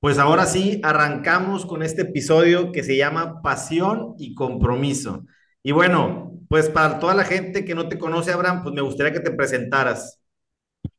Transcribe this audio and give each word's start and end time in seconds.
Pues 0.00 0.18
ahora 0.18 0.46
sí, 0.46 0.80
arrancamos 0.82 1.66
con 1.66 1.82
este 1.82 2.02
episodio 2.02 2.72
que 2.72 2.82
se 2.82 2.96
llama 2.96 3.42
Pasión 3.42 4.14
y 4.18 4.34
Compromiso. 4.34 5.26
Y 5.62 5.72
bueno, 5.72 6.32
pues 6.48 6.70
para 6.70 6.98
toda 6.98 7.14
la 7.14 7.24
gente 7.24 7.64
que 7.66 7.74
no 7.74 7.88
te 7.88 7.98
conoce, 7.98 8.32
Abraham, 8.32 8.62
pues 8.62 8.74
me 8.74 8.80
gustaría 8.80 9.12
que 9.12 9.20
te 9.20 9.30
presentaras. 9.32 10.20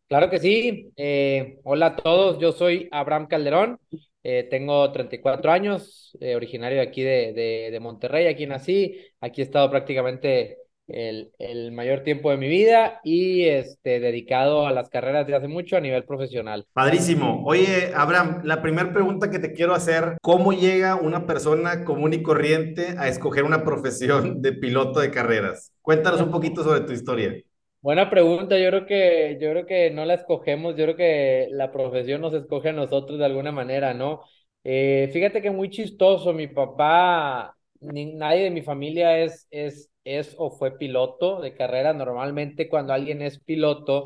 Claro 0.07 0.29
que 0.29 0.39
sí. 0.39 0.91
Eh, 0.97 1.59
hola 1.63 1.87
a 1.87 1.95
todos, 1.95 2.37
yo 2.39 2.51
soy 2.51 2.89
Abraham 2.91 3.27
Calderón, 3.27 3.79
eh, 4.23 4.45
tengo 4.49 4.92
34 4.92 5.52
años, 5.52 6.18
eh, 6.20 6.36
originario 6.36 6.81
aquí 6.81 7.02
de, 7.02 7.31
de, 7.33 7.70
de 7.72 7.79
Monterrey, 7.79 8.28
aquí 8.28 8.46
nací, 8.46 8.97
aquí 9.22 9.42
he 9.42 9.46
estado 9.46 9.70
prácticamente 9.70 10.58
el, 10.94 11.31
el 11.39 11.71
mayor 11.71 12.01
tiempo 12.01 12.31
de 12.31 12.37
mi 12.37 12.47
vida 12.47 12.99
y 13.03 13.44
este, 13.46 13.99
dedicado 13.99 14.67
a 14.67 14.71
las 14.71 14.90
carreras 14.90 15.28
de 15.28 15.35
hace 15.35 15.47
mucho 15.47 15.78
a 15.78 15.81
nivel 15.81 16.03
profesional. 16.03 16.66
Padrísimo. 16.73 17.44
Oye, 17.45 17.91
Abraham, 17.95 18.41
la 18.44 18.62
primera 18.62 18.91
pregunta 18.91 19.30
que 19.30 19.40
te 19.40 19.54
quiero 19.54 19.73
hacer, 19.73 20.17
¿cómo 20.22 20.54
llega 20.54 20.95
una 20.95 21.26
persona 21.26 21.84
común 21.84 22.14
y 22.14 22.22
corriente 22.22 22.95
a 22.98 23.08
escoger 23.08 23.44
una 23.44 23.64
profesión 23.64 24.41
de 24.41 24.54
piloto 24.54 25.00
de 25.00 25.12
carreras? 25.12 25.72
Cuéntanos 25.81 26.22
un 26.22 26.31
poquito 26.31 26.64
sobre 26.64 26.81
tu 26.81 26.94
historia. 26.94 27.34
Buena 27.81 28.12
pregunta, 28.12 28.59
yo 28.59 28.70
creo 28.70 28.86
que, 28.86 29.38
yo 29.42 29.50
creo 29.50 29.66
que 29.66 29.89
no 29.89 30.05
la 30.05 30.14
escogemos, 30.14 30.76
yo 30.76 30.86
creo 30.86 30.95
que 30.95 31.48
la 31.50 31.72
profesión 31.72 32.22
nos 32.22 32.34
escoge 32.34 32.70
a 32.70 32.73
nosotros 32.73 33.17
de 33.17 33.26
alguna 33.26 33.52
manera, 33.52 33.95
¿no? 33.95 34.22
Eh, 34.64 35.09
fíjate 35.12 35.42
que 35.42 35.50
muy 35.50 35.72
chistoso, 35.72 36.31
mi 36.34 36.48
papá, 36.48 37.58
ni, 37.80 38.14
nadie 38.14 38.44
de 38.44 38.52
mi 38.52 38.62
familia 38.62 39.17
es, 39.17 39.48
es 39.50 39.91
es 40.04 40.36
o 40.38 40.52
fue 40.52 40.78
piloto 40.78 41.41
de 41.41 41.55
carrera. 41.55 41.94
Normalmente 41.94 42.70
cuando 42.70 42.94
alguien 42.94 43.22
es 43.22 43.40
piloto, 43.40 44.05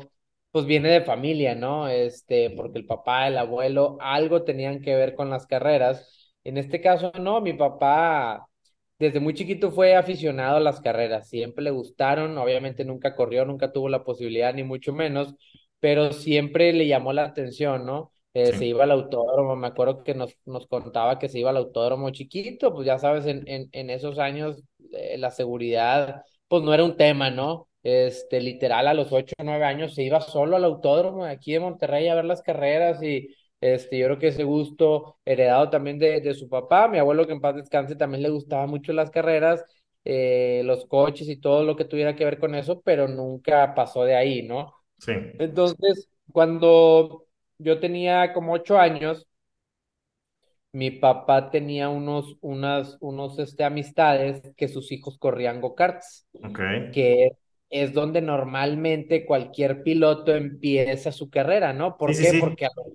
pues 0.50 0.66
viene 0.66 0.88
de 0.90 1.02
familia, 1.02 1.54
¿no? 1.54 1.88
Este, 1.88 2.50
porque 2.50 2.78
el 2.78 2.86
papá, 2.86 3.28
el 3.28 3.38
abuelo, 3.38 3.98
algo 4.00 4.44
tenían 4.44 4.80
que 4.82 4.94
ver 4.96 5.14
con 5.14 5.30
las 5.30 5.46
carreras. 5.46 6.34
En 6.44 6.56
este 6.58 6.80
caso, 6.80 7.12
no, 7.20 7.40
mi 7.40 7.52
papá 7.52 8.46
desde 8.98 9.20
muy 9.20 9.34
chiquito 9.34 9.70
fue 9.70 9.94
aficionado 9.94 10.56
a 10.56 10.60
las 10.60 10.80
carreras, 10.80 11.28
siempre 11.28 11.62
le 11.64 11.70
gustaron, 11.70 12.38
obviamente 12.38 12.84
nunca 12.84 13.14
corrió, 13.14 13.44
nunca 13.44 13.72
tuvo 13.72 13.88
la 13.88 14.04
posibilidad, 14.04 14.54
ni 14.54 14.62
mucho 14.64 14.92
menos, 14.94 15.34
pero 15.80 16.12
siempre 16.12 16.72
le 16.72 16.86
llamó 16.86 17.12
la 17.12 17.24
atención, 17.24 17.84
¿no? 17.84 18.12
Eh, 18.34 18.52
se 18.52 18.66
iba 18.66 18.84
al 18.84 18.90
autódromo, 18.90 19.56
me 19.56 19.66
acuerdo 19.66 20.02
que 20.02 20.14
nos, 20.14 20.36
nos 20.44 20.66
contaba 20.66 21.18
que 21.18 21.28
se 21.28 21.38
iba 21.38 21.50
al 21.50 21.56
autódromo 21.58 22.10
chiquito, 22.10 22.72
pues 22.72 22.86
ya 22.86 22.98
sabes, 22.98 23.26
en, 23.26 23.46
en, 23.48 23.68
en 23.72 23.90
esos 23.90 24.18
años 24.18 24.62
eh, 24.92 25.18
la 25.18 25.30
seguridad, 25.30 26.22
pues 26.48 26.62
no 26.62 26.72
era 26.74 26.84
un 26.84 26.96
tema, 26.96 27.30
¿no? 27.30 27.68
Este, 27.82 28.40
literal, 28.40 28.88
a 28.88 28.94
los 28.94 29.12
ocho 29.12 29.34
o 29.38 29.44
nueve 29.44 29.64
años 29.64 29.94
se 29.94 30.02
iba 30.02 30.20
solo 30.20 30.56
al 30.56 30.64
autódromo 30.64 31.24
aquí 31.24 31.52
de 31.52 31.60
Monterrey 31.60 32.08
a 32.08 32.14
ver 32.16 32.24
las 32.24 32.42
carreras 32.42 33.02
y 33.02 33.28
este, 33.60 33.98
yo 33.98 34.06
creo 34.06 34.18
que 34.18 34.28
ese 34.28 34.44
gusto 34.44 35.18
heredado 35.24 35.70
también 35.70 35.98
de, 35.98 36.20
de 36.20 36.34
su 36.34 36.48
papá, 36.48 36.88
mi 36.88 36.98
abuelo 36.98 37.26
que 37.26 37.32
en 37.32 37.40
paz 37.40 37.54
descanse 37.56 37.94
también 37.96 38.22
le 38.22 38.30
gustaba 38.30 38.66
mucho 38.66 38.92
las 38.92 39.10
carreras, 39.10 39.64
eh, 40.04 40.62
los 40.64 40.86
coches 40.86 41.28
y 41.28 41.36
todo 41.40 41.64
lo 41.64 41.76
que 41.76 41.84
tuviera 41.84 42.14
que 42.16 42.24
ver 42.24 42.38
con 42.38 42.54
eso, 42.54 42.80
pero 42.82 43.08
nunca 43.08 43.74
pasó 43.74 44.04
de 44.04 44.16
ahí, 44.16 44.42
¿no? 44.42 44.72
sí. 44.98 45.12
Entonces, 45.38 46.08
cuando 46.32 47.26
yo 47.58 47.80
tenía 47.80 48.32
como 48.32 48.52
ocho 48.54 48.78
años, 48.78 49.25
mi 50.76 50.90
papá 50.90 51.50
tenía 51.50 51.88
unos, 51.88 52.36
unas, 52.42 52.98
unos, 53.00 53.38
este, 53.38 53.64
amistades 53.64 54.42
que 54.56 54.68
sus 54.68 54.92
hijos 54.92 55.18
corrían 55.18 55.60
go-karts, 55.60 56.26
Ok. 56.42 56.60
que 56.90 57.30
es 57.70 57.92
donde 57.94 58.22
normalmente 58.22 59.26
cualquier 59.26 59.82
piloto 59.82 60.34
empieza 60.34 61.12
su 61.12 61.30
carrera, 61.30 61.72
¿no? 61.72 61.96
¿Por 61.98 62.14
sí, 62.14 62.14
qué? 62.18 62.34
sí. 62.40 62.40
Porque 62.40 62.66
a 62.66 62.70
los, 62.76 62.88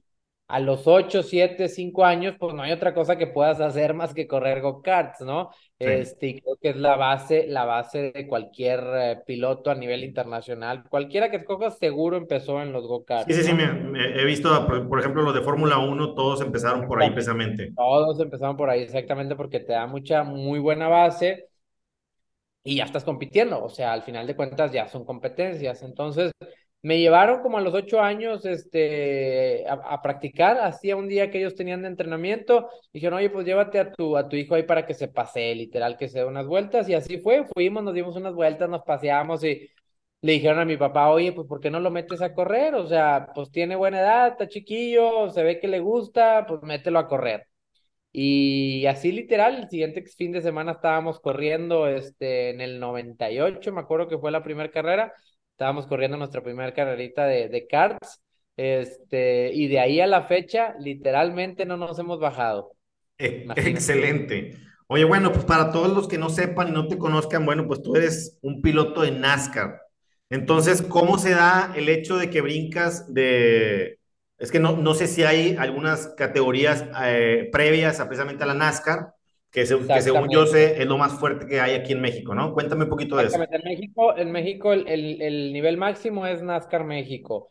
a 0.52 0.60
los 0.60 0.88
8, 0.88 1.24
7, 1.24 1.70
5 1.70 2.06
años, 2.06 2.36
pues 2.40 2.54
no 2.54 2.64
hay 2.64 2.72
otra 2.72 2.94
cosa 2.94 3.18
que 3.18 3.28
puedas 3.28 3.60
hacer 3.62 3.94
más 3.94 4.14
que 4.14 4.28
correr 4.28 4.62
go-karts, 4.62 5.22
¿no? 5.22 5.52
Sí. 5.84 5.92
Este, 5.96 6.42
creo 6.42 6.58
que 6.62 6.70
es 6.70 6.76
la 6.78 6.96
base, 6.96 7.48
la 7.48 7.66
base 7.66 8.12
de 8.14 8.28
cualquier 8.28 8.80
eh, 8.96 9.18
piloto 9.26 9.72
a 9.72 9.76
nivel 9.76 10.04
internacional. 10.04 10.84
Cualquiera 10.90 11.32
que 11.32 11.38
escojas 11.38 11.78
seguro 11.80 12.18
empezó 12.18 12.62
en 12.62 12.72
los 12.74 12.86
Sí, 13.16 13.34
go-karts, 13.34 13.34
sí, 13.34 13.44
sí, 13.44 13.54
¿no? 13.54 13.66
me- 13.94 14.20
he 14.22 14.26
visto, 14.26 14.66
por, 14.68 14.88
por 14.90 15.00
ejemplo, 15.00 15.22
los 15.22 15.34
de 15.34 15.42
Fórmula 15.42 15.78
Uno, 15.78 16.14
todos 16.16 16.42
empezaron 16.42 16.88
por 16.88 17.00
ahí 17.00 17.12
precisamente. 17.12 17.76
Todos 17.76 18.20
empezaron 18.20 18.56
por 18.58 18.70
ahí 18.70 18.82
exactamente 18.84 19.36
porque 19.36 19.60
te 19.60 19.74
da 19.74 19.86
mucha, 19.88 20.24
muy 20.24 20.60
buena 20.60 20.88
base 20.88 21.50
y 22.64 22.76
ya 22.78 22.84
estás 22.86 23.04
compitiendo, 23.04 23.64
o 23.64 23.70
sea, 23.70 23.92
al 23.94 24.04
final 24.04 24.28
de 24.28 24.36
cuentas 24.36 24.72
ya 24.72 24.88
son 24.88 25.04
competencias. 25.06 25.82
Entonces, 25.84 26.32
me 26.84 27.00
llevaron 27.00 27.42
como 27.42 27.58
a 27.58 27.62
los 27.62 27.74
ocho 27.74 28.02
años 28.02 28.46
este, 28.46 29.68
a, 29.68 29.74
a 29.74 30.02
practicar, 30.02 30.58
hacía 30.60 30.96
un 30.96 31.08
día 31.08 31.30
que 31.30 31.40
ellos 31.40 31.56
tenían 31.56 31.82
de 31.84 31.88
entrenamiento, 31.90 32.70
dijeron, 32.94 33.20
oye, 33.20 33.30
pues 33.30 33.46
llévate 33.46 33.80
a 33.80 33.92
tu, 33.92 34.18
a 34.18 34.28
tu 34.28 34.36
hijo 34.36 34.56
ahí 34.56 34.64
para 34.64 34.86
que 34.86 34.94
se 34.94 35.08
pase, 35.08 35.54
literal, 35.56 35.98
que 35.98 36.08
se 36.10 36.20
dé 36.20 36.26
unas 36.26 36.48
vueltas, 36.48 36.90
y 36.90 36.94
así 36.96 37.20
fue, 37.20 37.46
fuimos, 37.54 37.84
nos 37.84 37.94
dimos 37.94 38.16
unas 38.16 38.34
vueltas, 38.34 38.70
nos 38.70 38.84
paseamos 38.84 39.44
y 39.44 39.70
le 40.22 40.34
dijeron 40.34 40.60
a 40.60 40.66
mi 40.66 40.78
papá, 40.78 41.10
oye, 41.10 41.32
pues 41.34 41.48
¿por 41.48 41.60
qué 41.60 41.70
no 41.72 41.80
lo 41.80 41.92
metes 41.92 42.22
a 42.22 42.34
correr? 42.34 42.76
O 42.76 42.88
sea, 42.88 43.30
pues 43.34 43.52
tiene 43.52 43.76
buena 43.76 44.00
edad, 44.02 44.28
está 44.30 44.48
chiquillo, 44.48 45.30
se 45.32 45.44
ve 45.44 45.60
que 45.60 45.68
le 45.68 45.80
gusta, 45.80 46.46
pues 46.48 46.62
mételo 46.64 47.00
a 47.00 47.08
correr. 47.08 47.48
Y 48.14 48.86
así 48.88 49.12
literal, 49.12 49.56
el 49.58 49.70
siguiente 49.70 50.04
fin 50.06 50.32
de 50.34 50.42
semana 50.42 50.74
estábamos 50.74 51.20
corriendo 51.22 51.88
este, 51.88 52.50
en 52.50 52.60
el 52.62 52.80
98 52.80 53.72
me 53.72 53.82
acuerdo 53.82 54.08
que 54.10 54.18
fue 54.18 54.32
la 54.32 54.44
primera 54.44 54.70
carrera, 54.72 55.14
estábamos 55.62 55.86
corriendo 55.86 56.18
nuestra 56.18 56.42
primera 56.42 56.74
carrerita 56.74 57.28
de, 57.28 57.48
de 57.48 57.68
karts, 57.68 58.20
este, 58.58 59.54
y 59.54 59.68
de 59.68 59.80
ahí 59.80 60.02
a 60.02 60.08
la 60.08 60.24
fecha, 60.24 60.74
literalmente 60.80 61.68
no 61.68 61.78
nos 61.78 62.00
hemos 62.00 62.20
bajado, 62.20 62.72
E-. 63.20 63.46
Excelente. 63.56 64.58
Oye, 64.88 65.04
bueno, 65.04 65.32
pues 65.32 65.46
para 65.46 65.72
todos 65.72 65.94
los 65.94 66.08
que 66.08 66.18
no 66.18 66.30
sepan 66.30 66.70
y 66.70 66.72
no 66.72 66.88
te 66.88 66.98
conozcan, 66.98 67.46
bueno, 67.46 67.68
pues 67.68 67.84
tú 67.84 67.96
eres 67.96 68.40
un 68.42 68.64
piloto 68.64 69.04
de 69.04 69.12
NASCAR. 69.12 69.80
Entonces, 70.32 70.82
¿cómo 70.82 71.20
se 71.20 71.30
da 71.30 71.72
el 71.76 71.90
hecho 71.90 72.18
de 72.18 72.32
que 72.32 72.42
brincas 72.42 73.14
de... 73.14 74.00
Es 74.40 74.52
que 74.52 74.60
no, 74.60 74.76
no 74.76 74.96
sé 74.96 75.06
si 75.06 75.24
hay 75.24 75.56
algunas 75.60 76.08
categorías 76.18 76.86
eh, 77.04 77.50
previas 77.52 78.00
a 78.00 78.08
precisamente 78.08 78.44
a 78.44 78.48
la 78.48 78.56
NASCAR, 78.56 79.14
que, 79.52 79.66
se- 79.66 79.90
que 79.92 80.02
según 80.02 80.30
yo 80.32 80.46
sé 80.48 80.82
es 80.82 80.88
lo 80.88 80.98
más 80.98 81.20
fuerte 81.20 81.46
que 81.48 81.60
hay 81.62 81.76
aquí 81.76 81.94
en 81.94 82.02
México, 82.02 82.34
¿no? 82.36 82.54
Cuéntame 82.54 82.84
un 82.86 82.90
poquito 82.90 83.18
de 83.18 83.28
eso. 83.28 83.48
En 83.52 83.62
México, 83.64 84.18
en 84.18 84.32
México 84.32 84.74
el, 84.74 84.88
el, 84.88 85.22
el 85.22 85.54
nivel 85.54 85.78
máximo 85.78 86.26
es 86.28 86.42
NASCAR 86.42 86.84
México. 86.86 87.50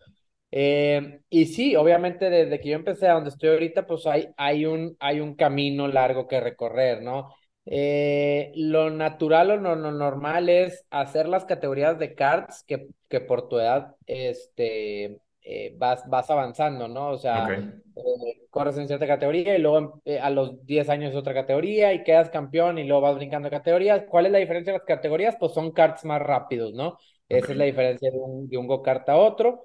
Eh, 0.50 1.21
y 1.31 1.47
sí, 1.47 1.77
obviamente 1.77 2.28
desde 2.31 2.60
que 2.60 2.71
yo 2.71 2.77
empecé 2.77 3.09
a 3.09 3.15
donde 3.15 3.31
estoy 3.31 3.50
ahorita, 3.50 3.87
pues 3.87 4.06
hay, 4.06 4.28
hay 4.37 4.66
un, 4.66 4.97
hay 5.00 5.21
un 5.21 5.34
camino 5.37 5.87
largo 5.89 6.27
que 6.28 6.41
recorrer, 6.41 7.03
¿no? 7.03 7.34
Eh, 7.66 8.53
lo 8.56 8.91
natural 8.91 9.50
o 9.53 9.56
lo, 9.59 9.77
lo 9.77 9.93
normal 9.93 10.49
es 10.49 10.84
hacer 10.91 11.28
las 11.28 11.44
categorías 11.44 11.99
de 11.99 12.15
karts 12.15 12.65
que, 12.66 12.89
que 13.09 13.21
por 13.21 13.49
tu 13.49 13.59
edad 13.60 13.94
este, 14.06 15.21
eh, 15.53 15.75
vas, 15.77 16.09
vas 16.09 16.31
avanzando, 16.31 16.87
¿no? 16.87 17.09
O 17.09 17.19
sea, 17.19 17.49
eh, 17.50 18.47
corres 18.50 18.78
en 18.78 18.87
cierta 18.87 19.05
categoría 19.05 19.56
y 19.56 19.61
luego 19.61 20.00
eh, 20.05 20.21
a 20.21 20.31
los 20.31 20.65
10 20.65 20.88
años 20.88 21.16
otra 21.16 21.34
categoría 21.34 21.93
y 21.93 22.05
quedas 22.05 22.31
campeón 22.31 22.78
y 22.78 22.84
luego 22.84 23.03
vas 23.03 23.16
brincando 23.16 23.50
categorías. 23.50 24.05
¿Cuál 24.09 24.27
es 24.27 24.33
la 24.33 24.39
diferencia 24.39 24.72
de 24.72 24.78
las 24.78 24.87
categorías? 24.87 25.34
Pues 25.41 25.53
son 25.53 25.72
karts 25.72 26.05
más 26.05 26.22
rápidos, 26.22 26.72
¿no? 26.72 26.91
ok. 26.91 26.99
Esa 27.28 27.50
es 27.50 27.59
la 27.59 27.65
diferencia 27.65 28.12
de 28.12 28.19
un, 28.19 28.49
de 28.49 28.59
un 28.59 28.69
go-kart 28.69 29.09
a 29.09 29.16
otro. 29.16 29.65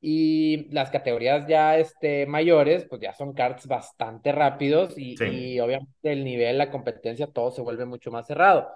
Y 0.00 0.72
las 0.72 0.90
categorías 0.90 1.46
ya 1.46 1.76
este, 1.76 2.24
mayores, 2.24 2.86
pues 2.88 3.02
ya 3.02 3.12
son 3.12 3.34
karts 3.34 3.66
bastante 3.66 4.32
rápidos 4.32 4.96
y, 4.96 5.18
Sí, 5.18 5.24
y 5.24 5.60
obviamente 5.60 6.12
el 6.12 6.24
nivel, 6.24 6.56
la 6.56 6.70
competencia, 6.70 7.26
todo 7.26 7.50
se 7.50 7.60
vuelve 7.60 7.84
mucho 7.84 8.10
más 8.10 8.26
cerrado. 8.26 8.68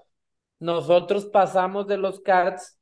Nosotros 0.59 1.25
pasamos 1.25 1.87
de 1.87 1.97
los 1.97 2.21
karts 2.21 2.80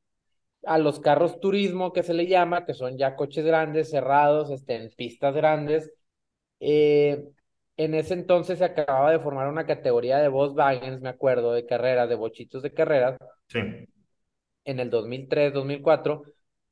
a 0.64 0.78
los 0.78 1.00
carros 1.00 1.40
turismo 1.40 1.92
que 1.92 2.02
se 2.02 2.14
le 2.14 2.26
llama, 2.26 2.66
que 2.66 2.74
son 2.74 2.98
ya 2.98 3.16
coches 3.16 3.44
grandes, 3.44 3.90
cerrados, 3.90 4.50
este, 4.50 4.76
en 4.76 4.90
pistas 4.96 5.34
grandes. 5.34 5.90
Eh, 6.60 7.24
en 7.76 7.94
ese 7.94 8.14
entonces 8.14 8.58
se 8.58 8.64
acababa 8.66 9.12
de 9.12 9.20
formar 9.20 9.48
una 9.48 9.66
categoría 9.66 10.18
de 10.18 10.28
Volkswagen, 10.28 11.00
me 11.02 11.10
acuerdo, 11.10 11.52
de 11.52 11.66
carreras, 11.66 12.08
de 12.08 12.16
bochitos 12.16 12.62
de 12.62 12.74
carreras, 12.74 13.18
sí. 13.48 13.60
en 14.64 14.80
el 14.80 14.90
2003, 14.90 15.52
2004. 15.52 16.22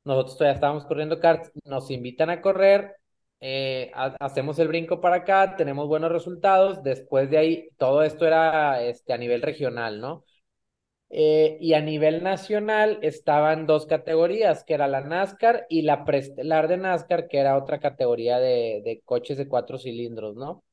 Nosotros 0.03 0.37
todavía 0.37 0.55
estábamos 0.55 0.85
corriendo 0.85 1.19
karts, 1.19 1.51
nos 1.65 1.91
invitan 1.91 2.29
a 2.29 2.41
correr, 2.41 2.95
eh, 3.41 3.91
ha- 3.93 4.15
hacemos 4.19 4.57
el 4.59 4.67
brinco 4.69 5.01
para 5.01 5.17
acá, 5.17 5.55
tenemos 5.57 5.87
buenos 5.87 6.11
resultados. 6.11 6.81
Después 6.83 7.29
de 7.29 7.37
ahí, 7.37 7.69
todo 7.77 8.03
esto 8.03 8.25
era 8.25 8.81
este, 8.83 9.13
a 9.13 9.17
nivel 9.17 9.41
regional, 9.41 9.99
¿no? 9.99 10.23
Eh, 11.09 11.57
y 11.61 11.73
a 11.73 11.81
nivel 11.81 12.21
nacional 12.23 12.99
estaban 13.01 13.65
dos 13.65 13.85
categorías, 13.85 14.63
que 14.65 14.73
era 14.73 14.87
la 14.87 15.01
NASCAR 15.01 15.65
y 15.69 15.83
la 15.83 16.03
Prestelar 16.03 16.67
de 16.67 16.77
NASCAR, 16.77 17.27
que 17.29 17.37
era 17.39 17.57
otra 17.57 17.79
categoría 17.79 18.39
de, 18.39 18.81
de 18.83 19.01
coches 19.05 19.37
de 19.37 19.47
cuatro 19.47 19.77
cilindros, 19.79 20.35
¿no? 20.35 20.63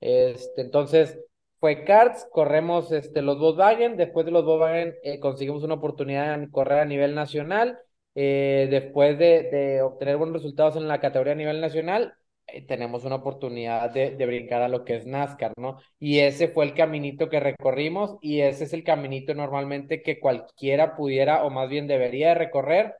Este, 0.00 0.62
entonces, 0.62 1.18
fue 1.60 1.84
karts, 1.84 2.26
corremos 2.30 2.92
este, 2.92 3.22
los 3.22 3.38
Volkswagen, 3.38 3.96
después 3.96 4.26
de 4.26 4.32
los 4.32 4.44
Volkswagen 4.44 4.94
eh, 5.02 5.20
conseguimos 5.20 5.62
una 5.62 5.74
oportunidad 5.74 6.38
de 6.38 6.50
correr 6.50 6.80
a 6.80 6.84
nivel 6.84 7.14
nacional, 7.14 7.78
eh, 8.14 8.66
después 8.70 9.18
de, 9.18 9.44
de 9.50 9.82
obtener 9.82 10.16
buenos 10.16 10.34
resultados 10.36 10.76
en 10.76 10.88
la 10.88 11.00
categoría 11.00 11.32
a 11.32 11.36
nivel 11.36 11.60
nacional, 11.60 12.14
tenemos 12.62 13.04
una 13.04 13.16
oportunidad 13.16 13.90
de, 13.90 14.10
de, 14.16 14.26
brincar 14.26 14.62
a 14.62 14.68
lo 14.68 14.84
que 14.84 14.96
es 14.96 15.06
NASCAR, 15.06 15.52
¿no? 15.56 15.78
Y 15.98 16.20
ese 16.20 16.48
fue 16.48 16.64
el 16.64 16.74
caminito 16.74 17.28
que 17.28 17.40
recorrimos 17.40 18.16
y 18.20 18.40
ese 18.40 18.64
es 18.64 18.72
el 18.72 18.84
caminito 18.84 19.34
normalmente 19.34 20.02
que 20.02 20.20
cualquiera 20.20 20.96
pudiera 20.96 21.44
o 21.44 21.50
más 21.50 21.68
bien 21.68 21.86
debería 21.86 22.28
de 22.28 22.34
recorrer 22.34 22.94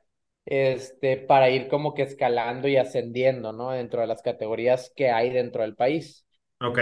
este, 0.45 1.17
para 1.17 1.49
ir 1.49 1.67
como 1.67 1.93
que 1.93 2.03
escalando 2.03 2.67
y 2.67 2.77
ascendiendo, 2.77 3.51
¿no? 3.51 3.71
Dentro 3.71 4.01
de 4.01 4.07
las 4.07 4.21
categorías 4.21 4.91
que 4.95 5.09
hay 5.09 5.31
dentro 5.31 5.63
del 5.63 5.75
país. 5.75 6.25
Ok. 6.61 6.79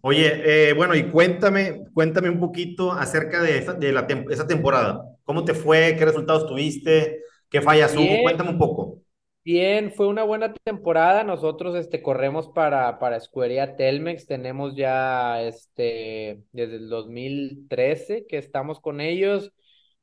Oye, 0.00 0.70
eh, 0.70 0.72
bueno, 0.72 0.94
y 0.94 1.04
cuéntame, 1.04 1.84
cuéntame 1.92 2.28
un 2.28 2.40
poquito 2.40 2.92
acerca 2.92 3.40
de, 3.40 3.58
esa, 3.58 3.74
de 3.74 3.92
la 3.92 4.06
esa 4.30 4.46
temporada. 4.46 5.04
¿Cómo 5.24 5.44
te 5.44 5.54
fue? 5.54 5.94
¿Qué 5.96 6.04
resultados 6.04 6.46
tuviste? 6.46 7.20
¿Qué 7.48 7.60
fallas 7.60 7.94
hubo? 7.96 8.22
Cuéntame 8.22 8.50
un 8.50 8.58
poco. 8.58 9.02
Bien, 9.44 9.92
fue 9.92 10.06
una 10.06 10.22
buena 10.22 10.54
temporada. 10.54 11.24
Nosotros 11.24 11.74
este, 11.74 12.00
corremos 12.00 12.48
para, 12.48 12.98
para 13.00 13.16
Escuería 13.16 13.74
Telmex. 13.76 14.26
Tenemos 14.26 14.76
ya 14.76 15.42
este, 15.42 16.44
desde 16.52 16.76
el 16.76 16.88
2013 16.88 18.24
que 18.28 18.38
estamos 18.38 18.78
con 18.80 19.00
ellos. 19.00 19.50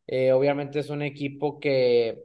Eh, 0.08 0.34
obviamente 0.34 0.80
es 0.80 0.90
un 0.90 1.02
equipo 1.04 1.60
que 1.60 2.20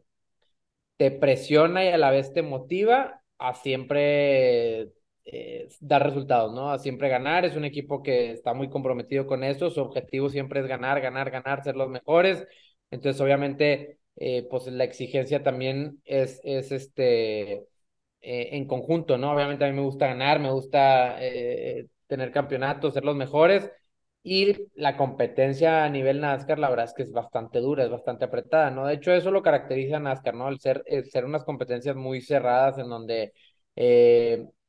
te 0.97 1.11
presiona 1.11 1.85
y 1.85 1.89
a 1.89 1.99
la 1.99 2.11
vez 2.11 2.33
te 2.33 2.43
motiva 2.43 3.23
a 3.39 3.55
siempre 3.55 4.93
eh, 5.25 5.69
dar 5.81 6.05
resultados, 6.05 6.53
¿no? 6.53 6.71
A 6.71 6.79
siempre 6.79 7.09
ganar. 7.09 7.45
Es 7.45 7.57
un 7.57 7.65
equipo 7.65 8.03
que 8.03 8.33
está 8.33 8.55
muy 8.55 8.69
comprometido 8.71 9.27
con 9.27 9.45
eso. 9.45 9.71
Su 9.71 9.81
objetivo 9.83 10.29
siempre 10.31 10.61
es 10.61 10.67
ganar, 10.67 11.01
ganar, 11.01 11.31
ganar, 11.31 11.63
ser 11.65 11.77
los 11.77 11.89
mejores. 11.91 12.47
Entonces, 12.91 13.21
obviamente 13.21 13.99
eh, 14.17 14.47
pues 14.51 14.67
la 14.67 14.85
exigencia 14.85 15.43
también 15.43 16.01
es, 16.05 16.41
es 16.45 16.73
este, 16.73 17.53
eh, 17.55 17.67
en 18.21 18.67
conjunto, 18.67 19.19
¿no? 19.19 19.33
Obviamente 19.33 19.65
a 19.65 19.69
mí 19.69 19.75
me 19.75 19.83
gusta 19.83 20.07
ganar, 20.09 20.41
me 20.41 20.51
gusta 20.53 21.17
eh, 21.25 21.89
tener 22.07 22.33
campeonatos, 22.33 22.95
ser 22.95 23.05
los 23.05 23.17
mejores. 23.17 23.71
Y 24.27 24.57
la 24.75 24.97
competencia 24.97 25.85
a 25.85 25.91
nivel 25.91 26.21
NASCAR, 26.21 26.59
la 26.59 26.71
verdad 26.71 26.87
es 26.87 26.95
que 26.95 27.03
es 27.03 27.13
bastante 27.13 27.61
dura, 27.61 27.85
es 27.85 27.91
bastante 27.91 28.25
apretada, 28.25 28.71
¿no? 28.71 28.87
De 28.87 28.95
hecho, 28.95 29.13
eso 29.13 29.31
lo 29.31 29.43
caracteriza 29.43 29.99
a 29.99 30.01
NASCAR, 30.01 30.35
¿no? 30.35 30.49
El 30.49 30.59
ser, 30.61 30.83
el 30.87 31.05
ser 31.11 31.27
unas 31.27 31.45
competencias 31.45 31.95
muy 31.97 32.23
cerradas 32.23 32.79
en 32.79 32.89
donde 32.89 33.33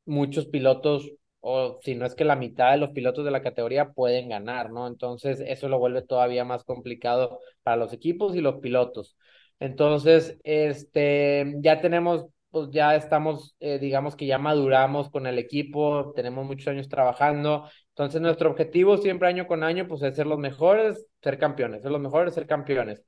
muchos 0.04 0.46
pilotos 0.46 1.10
o 1.40 1.78
si 1.82 1.94
no 1.94 2.06
es 2.06 2.14
que 2.14 2.24
la 2.24 2.34
mitad 2.36 2.72
de 2.72 2.78
los 2.78 2.90
pilotos 2.90 3.24
de 3.24 3.30
la 3.30 3.42
categoría 3.42 3.90
pueden 3.92 4.28
ganar, 4.28 4.70
¿no? 4.70 4.86
Entonces 4.88 5.40
eso 5.46 5.68
lo 5.68 5.78
vuelve 5.78 6.02
todavía 6.02 6.44
más 6.44 6.64
complicado 6.64 7.40
para 7.62 7.76
los 7.76 7.92
equipos 7.92 8.34
y 8.34 8.40
los 8.40 8.56
pilotos. 8.56 9.16
Entonces, 9.58 10.38
este, 10.44 11.54
ya 11.60 11.80
tenemos, 11.80 12.26
pues 12.50 12.68
ya 12.70 12.94
estamos, 12.96 13.56
eh, 13.60 13.78
digamos 13.78 14.16
que 14.16 14.26
ya 14.26 14.38
maduramos 14.38 15.10
con 15.10 15.26
el 15.26 15.38
equipo, 15.38 16.12
tenemos 16.14 16.46
muchos 16.46 16.68
años 16.68 16.88
trabajando. 16.88 17.68
Entonces, 17.90 18.20
nuestro 18.20 18.50
objetivo 18.50 18.98
siempre 18.98 19.28
año 19.28 19.46
con 19.46 19.62
año, 19.64 19.88
pues 19.88 20.02
es 20.02 20.16
ser 20.16 20.26
los 20.26 20.38
mejores, 20.38 21.06
ser 21.22 21.38
campeones, 21.38 21.82
ser 21.82 21.90
los 21.90 22.00
mejores, 22.00 22.34
ser 22.34 22.46
campeones. 22.46 23.02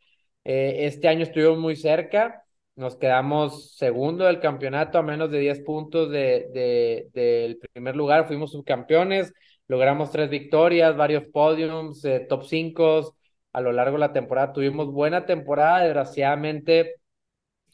Eh, 0.44 0.86
este 0.86 1.08
año 1.08 1.22
estuvimos 1.24 1.58
muy 1.58 1.76
cerca, 1.76 2.42
nos 2.76 2.96
quedamos 2.96 3.76
segundo 3.76 4.24
del 4.24 4.40
campeonato 4.40 4.98
a 4.98 5.02
menos 5.02 5.30
de 5.30 5.40
10 5.40 5.60
puntos 5.60 6.10
de, 6.10 6.48
de, 6.54 7.08
del 7.12 7.58
primer 7.72 7.96
lugar, 7.96 8.26
fuimos 8.26 8.52
subcampeones, 8.52 9.32
logramos 9.66 10.10
tres 10.10 10.30
victorias, 10.30 10.96
varios 10.96 11.24
podiums, 11.26 12.04
eh, 12.04 12.24
top 12.28 12.44
5 12.44 13.17
a 13.58 13.60
lo 13.60 13.72
largo 13.72 13.96
de 13.96 14.00
la 14.00 14.12
temporada. 14.12 14.52
Tuvimos 14.52 14.92
buena 14.92 15.26
temporada, 15.26 15.82
desgraciadamente 15.82 16.94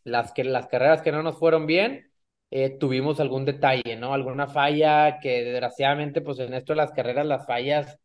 las, 0.05 0.33
que, 0.33 0.45
las 0.45 0.67
carreras 0.67 1.03
que 1.03 1.13
no 1.13 1.23
nos 1.23 1.39
fueron 1.39 1.67
bien, 1.67 2.11
eh, 2.51 2.71
tuvimos 2.71 3.21
algún 3.21 3.45
detalle, 3.45 3.97
¿no? 3.97 4.15
Alguna 4.15 4.47
falla 4.49 5.19
que 5.21 5.45
desgraciadamente, 5.45 6.23
pues 6.23 6.39
en 6.39 6.55
esto 6.55 6.73
de 6.73 6.79
las 6.79 6.93
carreras, 6.93 7.27
las 7.27 7.47
fallas, 7.47 7.99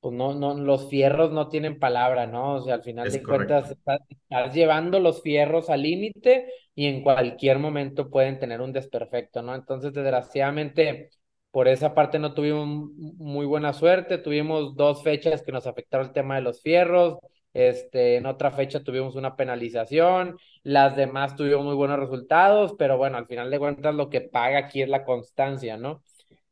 pues 0.00 0.14
no, 0.14 0.34
no, 0.34 0.54
los 0.54 0.88
fierros 0.90 1.30
no 1.30 1.48
tienen 1.48 1.78
palabra, 1.78 2.26
¿no? 2.26 2.54
O 2.54 2.62
sea, 2.62 2.74
al 2.74 2.82
final 2.82 3.12
de 3.12 3.22
cuentas, 3.22 3.70
estás, 3.70 4.00
estás, 4.08 4.54
llevando 4.54 4.98
los 4.98 5.22
fierros 5.22 5.70
al 5.70 5.82
límite 5.82 6.46
y 6.74 6.86
en 6.86 7.02
cualquier 7.02 7.60
momento 7.60 8.10
pueden 8.10 8.40
tener 8.40 8.60
un 8.60 8.72
desperfecto, 8.72 9.42
¿no? 9.42 9.54
Entonces, 9.54 9.92
desgraciadamente, 9.92 11.10
por 11.50 11.68
esa 11.68 11.94
parte 11.94 12.18
no 12.18 12.34
tuvimos 12.34 12.90
muy 12.96 13.46
buena 13.46 13.72
suerte, 13.72 14.18
tuvimos 14.18 14.76
dos 14.76 15.02
fechas 15.02 15.42
que 15.42 15.52
nos 15.52 15.66
afectaron 15.66 16.08
el 16.08 16.12
tema 16.12 16.36
de 16.36 16.42
los 16.42 16.62
fierros, 16.62 17.18
este, 17.52 18.16
en 18.16 18.26
otra 18.26 18.52
fecha 18.52 18.82
tuvimos 18.84 19.16
una 19.16 19.36
penalización, 19.36 20.38
las 20.62 20.96
demás 20.96 21.34
tuvimos 21.36 21.64
muy 21.64 21.74
buenos 21.74 21.98
resultados, 21.98 22.74
pero 22.78 22.96
bueno, 22.96 23.18
al 23.18 23.26
final 23.26 23.50
de 23.50 23.58
cuentas 23.58 23.94
lo 23.94 24.08
que 24.08 24.20
paga 24.20 24.58
aquí 24.58 24.82
es 24.82 24.88
la 24.88 25.04
constancia, 25.04 25.76
¿no? 25.76 26.02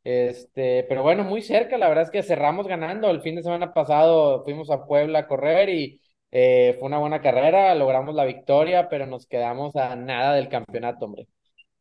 Este, 0.04 0.84
pero 0.88 1.02
bueno, 1.02 1.24
muy 1.24 1.42
cerca, 1.42 1.78
la 1.78 1.88
verdad 1.88 2.04
es 2.04 2.10
que 2.10 2.22
cerramos 2.22 2.66
ganando, 2.66 3.10
el 3.10 3.20
fin 3.20 3.36
de 3.36 3.42
semana 3.42 3.72
pasado 3.74 4.42
fuimos 4.44 4.70
a 4.70 4.86
Puebla 4.86 5.20
a 5.20 5.26
correr 5.26 5.68
y 5.68 6.00
eh, 6.30 6.76
fue 6.78 6.88
una 6.88 6.98
buena 6.98 7.20
carrera, 7.20 7.74
logramos 7.74 8.14
la 8.14 8.24
victoria, 8.24 8.88
pero 8.88 9.06
nos 9.06 9.26
quedamos 9.26 9.76
a 9.76 9.96
nada 9.96 10.34
del 10.34 10.48
campeonato, 10.48 11.04
hombre. 11.04 11.26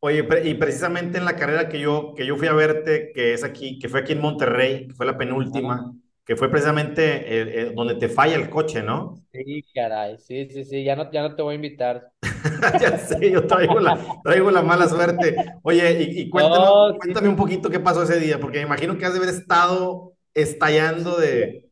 Oye, 0.00 0.24
y 0.44 0.54
precisamente 0.54 1.18
en 1.18 1.24
la 1.24 1.34
carrera 1.34 1.68
que 1.68 1.80
yo, 1.80 2.14
que 2.14 2.24
yo 2.24 2.36
fui 2.36 2.46
a 2.46 2.52
verte, 2.52 3.10
que 3.12 3.32
es 3.34 3.42
aquí, 3.42 3.80
que 3.80 3.88
fue 3.88 4.00
aquí 4.00 4.12
en 4.12 4.20
Monterrey, 4.20 4.86
que 4.86 4.94
fue 4.94 5.06
la 5.06 5.18
penúltima, 5.18 5.92
que 6.24 6.36
fue 6.36 6.48
precisamente 6.50 7.02
eh, 7.16 7.62
eh, 7.62 7.72
donde 7.74 7.96
te 7.96 8.08
falla 8.08 8.36
el 8.36 8.48
coche, 8.48 8.80
¿no? 8.80 9.20
Sí, 9.32 9.64
caray, 9.74 10.16
sí, 10.18 10.48
sí, 10.50 10.64
sí, 10.64 10.84
ya 10.84 10.94
no, 10.94 11.10
ya 11.10 11.22
no 11.22 11.34
te 11.34 11.42
voy 11.42 11.54
a 11.54 11.56
invitar. 11.56 12.12
ya 12.80 12.96
sé, 12.96 13.30
yo 13.30 13.44
traigo 13.44 13.80
la, 13.80 13.98
traigo 14.22 14.52
la 14.52 14.62
mala 14.62 14.88
suerte. 14.88 15.34
Oye, 15.62 16.00
y, 16.00 16.30
cuéntame, 16.30 17.28
un 17.28 17.36
poquito 17.36 17.68
qué 17.68 17.80
pasó 17.80 18.04
ese 18.04 18.20
día, 18.20 18.38
porque 18.38 18.58
me 18.58 18.66
imagino 18.66 18.96
que 18.96 19.04
has 19.04 19.12
de 19.14 19.18
haber 19.18 19.34
estado 19.34 20.12
estallando 20.32 21.16
de... 21.16 21.64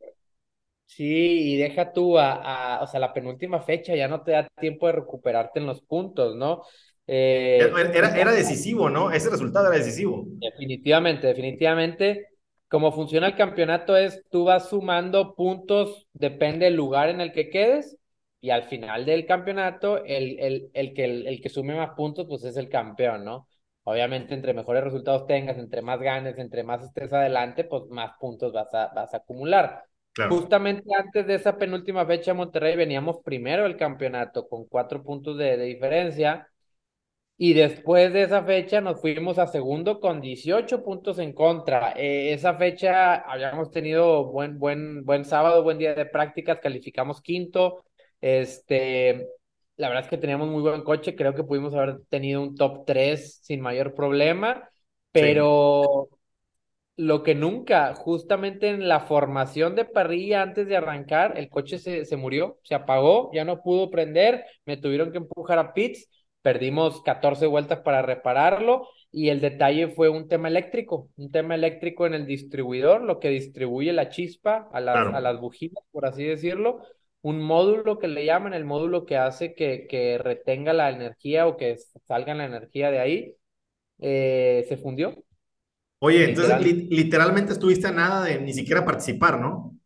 Sí, 0.87 1.53
y 1.53 1.57
deja 1.59 1.93
tú 1.93 2.19
a, 2.19 2.79
a, 2.79 2.83
o 2.83 2.87
sea, 2.87 2.99
la 2.99 3.13
penúltima 3.13 3.61
fecha, 3.61 3.95
ya 3.95 4.09
no 4.09 4.23
te 4.23 4.33
da 4.33 4.49
tiempo 4.59 4.87
de 4.87 4.95
recuperarte 4.95 5.61
en 5.61 5.67
los 5.67 5.83
puntos, 5.83 6.35
¿no? 6.35 6.63
Eh, 7.07 7.71
era, 7.95 8.17
era 8.19 8.33
decisivo, 8.33 8.91
¿no? 8.91 9.13
Ese 9.13 9.31
resultado 9.31 9.69
era 9.69 9.77
decisivo. 9.77 10.25
Definitivamente, 10.27 11.27
definitivamente. 11.27 12.29
Como 12.69 12.91
funciona 12.91 13.29
el 13.29 13.37
campeonato 13.37 13.97
es, 13.97 14.25
tú 14.29 14.45
vas 14.45 14.69
sumando 14.71 15.37
puntos, 15.37 16.09
depende 16.13 16.65
del 16.65 16.75
lugar 16.75 17.09
en 17.09 17.21
el 17.21 17.33
que 17.33 17.49
quedes, 17.49 17.97
y 18.41 18.51
al 18.51 18.65
final 18.65 19.07
del 19.07 19.25
campeonato, 19.25 20.05
el, 20.05 20.39
el, 20.41 20.71
el, 20.75 20.93
que, 20.93 21.05
el, 21.05 21.41
que 21.41 21.49
sume 21.49 21.77
más 21.77 21.91
puntos, 21.97 22.27
pues 22.29 22.45
es 22.45 22.57
el 22.57 22.69
campeón, 22.69 23.25
¿no? 23.25 23.49
Obviamente, 23.85 24.35
entre 24.35 24.53
mejores 24.53 24.83
resultados 24.83 25.27
tengas, 25.29 25.59
entre 25.59 25.81
más 25.81 26.01
ganes, 26.01 26.37
entre 26.39 26.65
más 26.65 26.83
estés 26.83 27.13
adelante, 27.13 27.63
pues 27.63 27.85
más 27.89 28.17
puntos 28.19 28.53
vas 28.53 28.75
a, 28.75 28.89
vas 28.89 29.15
a 29.15 29.19
acumular. 29.19 29.85
Justamente 30.29 30.89
antes 30.99 31.27
de 31.27 31.35
esa 31.35 31.57
penúltima 31.57 32.05
fecha, 32.05 32.35
Monterrey 32.35 32.75
veníamos 32.75 33.19
primero 33.25 33.63
del 33.63 33.77
campeonato 33.77 34.49
con 34.49 34.65
cuatro 34.67 35.05
puntos 35.05 35.39
de, 35.39 35.57
de 35.57 35.65
diferencia 35.67 36.49
y 37.39 37.53
después 37.53 38.13
de 38.13 38.23
esa 38.23 38.43
fecha 38.45 38.81
nos 38.81 39.01
fuimos 39.01 39.39
a 39.39 39.47
segundo 39.47 40.01
con 40.01 40.21
18 40.21 40.83
puntos 40.83 41.19
en 41.19 41.35
contra. 41.35 41.93
Eh, 41.93 42.33
esa 42.33 42.55
fecha 42.55 43.17
habíamos 43.17 43.71
tenido 43.71 44.25
buen, 44.33 44.59
buen, 44.59 45.05
buen 45.05 45.25
sábado, 45.25 45.63
buen 45.63 45.79
día 45.79 45.95
de 45.95 46.07
prácticas, 46.07 46.61
calificamos 46.61 47.21
quinto. 47.21 47.85
Este, 48.23 49.29
la 49.77 49.89
verdad 49.89 50.05
es 50.05 50.11
que 50.11 50.17
teníamos 50.17 50.49
muy 50.49 50.63
buen 50.63 50.83
coche, 50.83 51.15
creo 51.15 51.35
que 51.35 51.45
pudimos 51.45 51.75
haber 51.75 52.01
tenido 52.09 52.43
un 52.43 52.55
top 52.55 52.87
3 52.87 53.41
sin 53.43 53.61
mayor 53.61 53.95
problema, 53.95 54.71
pero 55.13 56.09
lo 56.97 57.23
que 57.23 57.35
nunca, 57.35 57.95
justamente 57.95 58.71
en 58.71 58.89
la 58.89 59.01
formación 59.01 59.75
de 59.75 59.85
parrilla 59.85 60.41
antes 60.41 60.67
de 60.67 60.77
arrancar, 60.79 61.37
el 61.37 61.51
coche 61.51 61.79
se, 61.79 62.07
se 62.07 62.17
murió, 62.17 62.59
se 62.63 62.75
apagó, 62.75 63.31
ya 63.35 63.45
no 63.45 63.63
pudo 63.63 63.91
prender, 63.91 64.47
me 64.65 64.79
tuvieron 64.79 65.13
que 65.13 65.19
empujar 65.19 65.59
a 65.59 65.75
pits 65.75 66.09
perdimos 66.47 67.03
14 67.03 67.49
vueltas 67.49 67.81
para 67.81 68.03
repararlo 68.03 68.87
y 69.11 69.31
el 69.31 69.41
detalle 69.41 69.89
fue 69.89 70.09
un 70.09 70.29
tema 70.29 70.47
eléctrico, 70.47 71.09
un 71.17 71.33
tema 71.33 71.57
eléctrico 71.57 72.07
en 72.07 72.15
el 72.15 72.25
distribuidor, 72.25 73.03
lo 73.03 73.19
que 73.19 73.31
distribuye 73.31 73.93
la 73.93 74.11
chispa 74.11 74.69
a 74.73 74.79
las, 74.79 75.13
a 75.13 75.21
las 75.21 75.41
bujías, 75.41 75.75
por 75.91 76.07
así 76.07 76.23
decirlo, 76.23 76.83
un 77.21 77.41
módulo 77.41 77.99
que 77.99 78.07
le 78.07 78.25
llaman, 78.25 78.55
el 78.55 78.65
módulo 78.65 79.07
que 79.07 79.17
hace 79.17 79.57
que, 79.57 79.89
que 79.91 80.19
retenga 80.19 80.73
la 80.73 80.91
energía 80.91 81.49
o 81.49 81.57
que 81.57 81.79
salga 82.07 82.33
la 82.33 82.45
energía 82.45 82.93
de 82.93 83.01
ahí, 83.01 83.35
eh, 83.99 84.67
se 84.69 84.77
fundió. 84.77 85.17
Oye, 85.99 86.27
entonces 86.27 86.61
literalmente 86.89 87.55
estuviste 87.55 87.89
a 87.89 87.91
nada 87.91 88.25
de 88.25 88.41
ni 88.41 88.53
siquiera 88.53 88.85
participar, 88.85 89.41
¿no? 89.41 89.77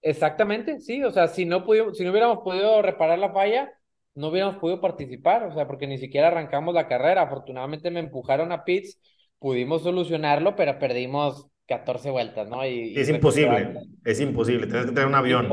Exactamente, 0.00 0.78
sí, 0.78 1.02
o 1.02 1.10
sea, 1.10 1.26
si 1.26 1.44
no, 1.44 1.64
pudimos, 1.64 1.98
si 1.98 2.04
no 2.04 2.12
hubiéramos 2.12 2.44
podido 2.44 2.82
reparar 2.82 3.18
la 3.18 3.32
falla, 3.32 3.72
no 4.14 4.28
hubiéramos 4.28 4.56
podido 4.56 4.80
participar, 4.80 5.44
o 5.44 5.54
sea, 5.54 5.66
porque 5.66 5.86
ni 5.86 5.98
siquiera 5.98 6.28
arrancamos 6.28 6.74
la 6.74 6.88
carrera. 6.88 7.22
Afortunadamente 7.22 7.90
me 7.90 8.00
empujaron 8.00 8.52
a 8.52 8.64
pits, 8.64 9.00
pudimos 9.38 9.82
solucionarlo, 9.82 10.54
pero 10.56 10.78
perdimos 10.78 11.48
14 11.66 12.10
vueltas, 12.10 12.48
¿no? 12.48 12.66
Y, 12.66 12.96
es 12.96 13.08
imposible, 13.08 13.80
es 14.04 14.20
imposible, 14.20 14.66
tienes 14.66 14.86
que 14.86 14.92
tener 14.92 15.08
un 15.08 15.14
avión. 15.14 15.48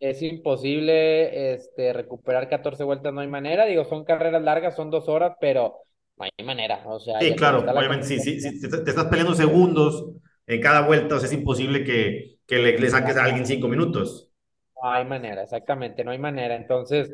Es 0.00 0.22
imposible 0.22 1.54
este, 1.54 1.92
recuperar 1.92 2.48
14 2.48 2.84
vueltas, 2.84 3.12
no 3.12 3.20
hay 3.20 3.26
manera. 3.26 3.66
Digo, 3.66 3.84
son 3.84 4.04
carreras 4.04 4.42
largas, 4.42 4.76
son 4.76 4.90
dos 4.90 5.08
horas, 5.08 5.36
pero 5.40 5.74
no 6.16 6.24
hay 6.24 6.44
manera. 6.44 6.82
O 6.86 7.00
sea, 7.00 7.20
Sí, 7.20 7.34
claro, 7.34 7.60
obviamente, 7.60 8.06
sí, 8.06 8.18
sí, 8.20 8.40
sí, 8.40 8.60
te, 8.60 8.78
te 8.78 8.90
estás 8.90 9.06
peleando 9.06 9.34
segundos 9.34 10.12
en 10.46 10.60
cada 10.60 10.86
vuelta, 10.86 11.16
o 11.16 11.18
sea, 11.18 11.26
es 11.26 11.34
imposible 11.34 11.84
que, 11.84 12.38
que 12.46 12.58
le, 12.58 12.78
le 12.78 12.90
saques 12.90 13.16
a 13.16 13.24
alguien 13.24 13.44
cinco 13.44 13.68
minutos. 13.68 14.30
No 14.82 14.90
hay 14.90 15.04
manera, 15.04 15.42
exactamente, 15.42 16.04
no 16.04 16.12
hay 16.12 16.18
manera. 16.18 16.54
Entonces, 16.54 17.12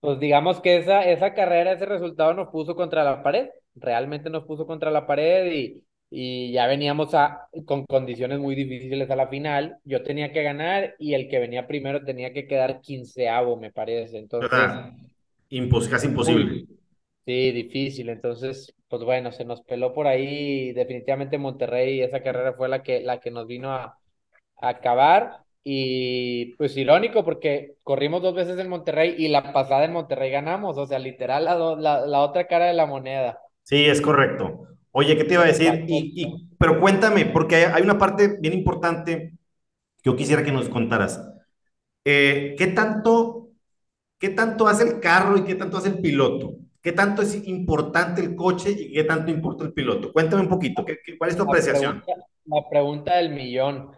pues 0.00 0.18
digamos 0.20 0.60
que 0.60 0.76
esa, 0.78 1.04
esa 1.04 1.34
carrera, 1.34 1.72
ese 1.72 1.86
resultado 1.86 2.34
nos 2.34 2.48
puso 2.48 2.74
contra 2.76 3.04
la 3.04 3.22
pared, 3.22 3.50
realmente 3.74 4.30
nos 4.30 4.44
puso 4.44 4.66
contra 4.66 4.90
la 4.90 5.06
pared 5.06 5.52
y, 5.52 5.84
y 6.10 6.52
ya 6.52 6.66
veníamos 6.66 7.14
a, 7.14 7.48
con 7.66 7.84
condiciones 7.86 8.38
muy 8.40 8.54
difíciles 8.54 9.10
a 9.10 9.16
la 9.16 9.28
final. 9.28 9.78
Yo 9.84 10.02
tenía 10.02 10.32
que 10.32 10.42
ganar 10.42 10.94
y 10.98 11.14
el 11.14 11.28
que 11.28 11.38
venía 11.38 11.66
primero 11.66 12.04
tenía 12.04 12.32
que 12.32 12.46
quedar 12.46 12.80
quinceavo, 12.80 13.56
me 13.58 13.72
parece. 13.72 14.18
Entonces, 14.18 14.82
impos- 15.50 15.88
casi 15.88 16.06
imposible. 16.06 16.66
sí, 17.26 17.52
difícil. 17.52 18.08
Entonces, 18.08 18.74
pues 18.88 19.02
bueno, 19.04 19.32
se 19.32 19.44
nos 19.44 19.62
peló 19.62 19.92
por 19.94 20.06
ahí. 20.06 20.72
Definitivamente 20.72 21.38
Monterrey, 21.38 22.00
esa 22.02 22.22
carrera 22.22 22.54
fue 22.54 22.68
la 22.68 22.82
que, 22.82 23.00
la 23.00 23.20
que 23.20 23.30
nos 23.30 23.46
vino 23.46 23.72
a, 23.72 23.98
a 24.56 24.68
acabar. 24.70 25.44
Y 25.64 26.54
pues 26.56 26.76
irónico 26.76 27.24
porque 27.24 27.76
corrimos 27.82 28.22
dos 28.22 28.34
veces 28.34 28.58
en 28.58 28.68
Monterrey 28.68 29.14
y 29.18 29.28
la 29.28 29.52
pasada 29.52 29.84
en 29.84 29.92
Monterrey 29.92 30.30
ganamos, 30.30 30.78
o 30.78 30.86
sea, 30.86 30.98
literal 30.98 31.44
la, 31.44 31.54
la, 31.76 32.06
la 32.06 32.20
otra 32.22 32.46
cara 32.48 32.66
de 32.66 32.74
la 32.74 32.86
moneda. 32.86 33.38
Sí, 33.62 33.84
es 33.86 34.00
correcto. 34.00 34.66
Oye, 34.92 35.16
¿qué 35.16 35.24
te 35.24 35.34
iba 35.34 35.44
a 35.44 35.46
decir? 35.46 35.84
Y, 35.86 36.12
y- 36.22 36.48
pero 36.58 36.80
cuéntame, 36.80 37.26
porque 37.26 37.56
hay, 37.56 37.64
hay 37.74 37.82
una 37.82 37.98
parte 37.98 38.38
bien 38.40 38.54
importante 38.54 39.32
que 40.02 40.10
yo 40.10 40.16
quisiera 40.16 40.44
que 40.44 40.52
nos 40.52 40.68
contaras. 40.68 41.20
Eh, 42.04 42.56
¿qué 42.58 42.68
tanto, 42.68 43.50
qué 44.18 44.30
tanto 44.30 44.68
hace 44.68 44.84
el 44.84 45.00
carro 45.00 45.38
y 45.38 45.44
qué 45.44 45.56
tanto 45.56 45.78
hace 45.78 45.88
el 45.90 46.00
piloto? 46.00 46.54
¿Qué 46.82 46.92
tanto 46.92 47.22
es 47.22 47.34
importante 47.48 48.22
el 48.22 48.36
coche 48.36 48.72
y 48.72 48.92
qué 48.94 49.04
tanto 49.04 49.30
importa 49.32 49.64
el 49.64 49.72
piloto? 49.74 50.12
Cuéntame 50.12 50.42
un 50.42 50.48
poquito, 50.48 50.84
¿qué, 50.84 50.98
qué- 51.04 51.18
cuál 51.18 51.30
es 51.30 51.36
tu 51.36 51.42
La 51.42 51.44
apreciación? 51.44 52.02
pregunta, 52.04 52.12
la 52.46 52.68
pregunta 52.68 53.16
del 53.16 53.30
millón. 53.30 53.92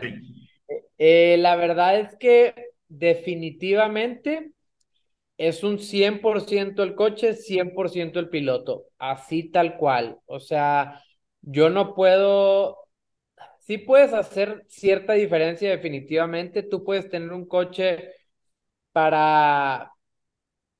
Sí, 0.00 0.08
Eh, 1.06 1.36
la 1.38 1.54
verdad 1.56 1.98
es 2.00 2.16
que 2.16 2.54
definitivamente 2.88 4.52
es 5.38 5.64
un 5.64 5.78
100% 5.80 6.82
el 6.84 6.94
coche, 6.96 7.34
100% 7.34 8.20
el 8.20 8.30
piloto, 8.30 8.86
así 8.98 9.50
tal 9.50 9.76
cual. 9.78 10.18
O 10.26 10.40
sea, 10.40 11.02
yo 11.42 11.70
no 11.70 11.94
puedo, 11.94 12.78
sí 13.60 13.78
puedes 13.78 14.12
hacer 14.14 14.64
cierta 14.68 15.14
diferencia 15.14 15.70
definitivamente, 15.70 16.62
tú 16.64 16.84
puedes 16.84 17.10
tener 17.10 17.32
un 17.32 17.46
coche 17.48 18.12
para, 18.92 19.92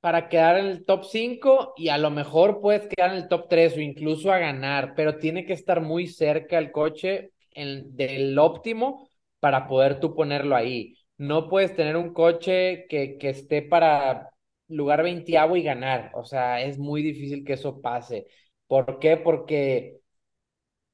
para 0.01 0.29
quedar 0.29 0.59
en 0.59 0.67
el 0.67 0.85
top 0.85 1.05
5 1.05 1.73
y 1.77 1.89
a 1.89 1.99
lo 1.99 2.11
mejor 2.11 2.61
puedes 2.61 2.87
quedar 2.89 3.11
en 3.13 3.17
el 3.19 3.29
top 3.29 3.49
3 3.49 3.77
o 3.77 3.81
incluso 3.81 4.33
a 4.33 4.39
ganar, 4.39 4.95
pero 4.97 5.19
tiene 5.19 5.47
que 5.47 5.55
estar 5.55 5.81
muy 5.81 6.07
cerca 6.09 6.59
el 6.59 6.71
coche 6.73 7.33
en- 7.53 7.97
del 7.97 8.39
óptimo 8.39 9.09
para 9.45 9.69
poder 9.69 10.01
tú 10.01 10.15
ponerlo 10.15 10.57
ahí. 10.57 10.97
No 11.19 11.51
puedes 11.51 11.77
tener 11.77 11.99
un 11.99 12.15
coche 12.15 12.87
que, 12.89 13.19
que 13.19 13.29
esté 13.29 13.61
para 13.61 14.31
lugar 14.69 15.03
veintiavo 15.03 15.55
y 15.57 15.63
ganar. 15.63 16.11
O 16.15 16.25
sea, 16.25 16.63
es 16.63 16.79
muy 16.79 17.03
difícil 17.03 17.45
que 17.45 17.53
eso 17.55 17.83
pase. 17.83 18.27
¿Por 18.67 18.99
qué? 19.01 19.19
Porque 19.19 20.01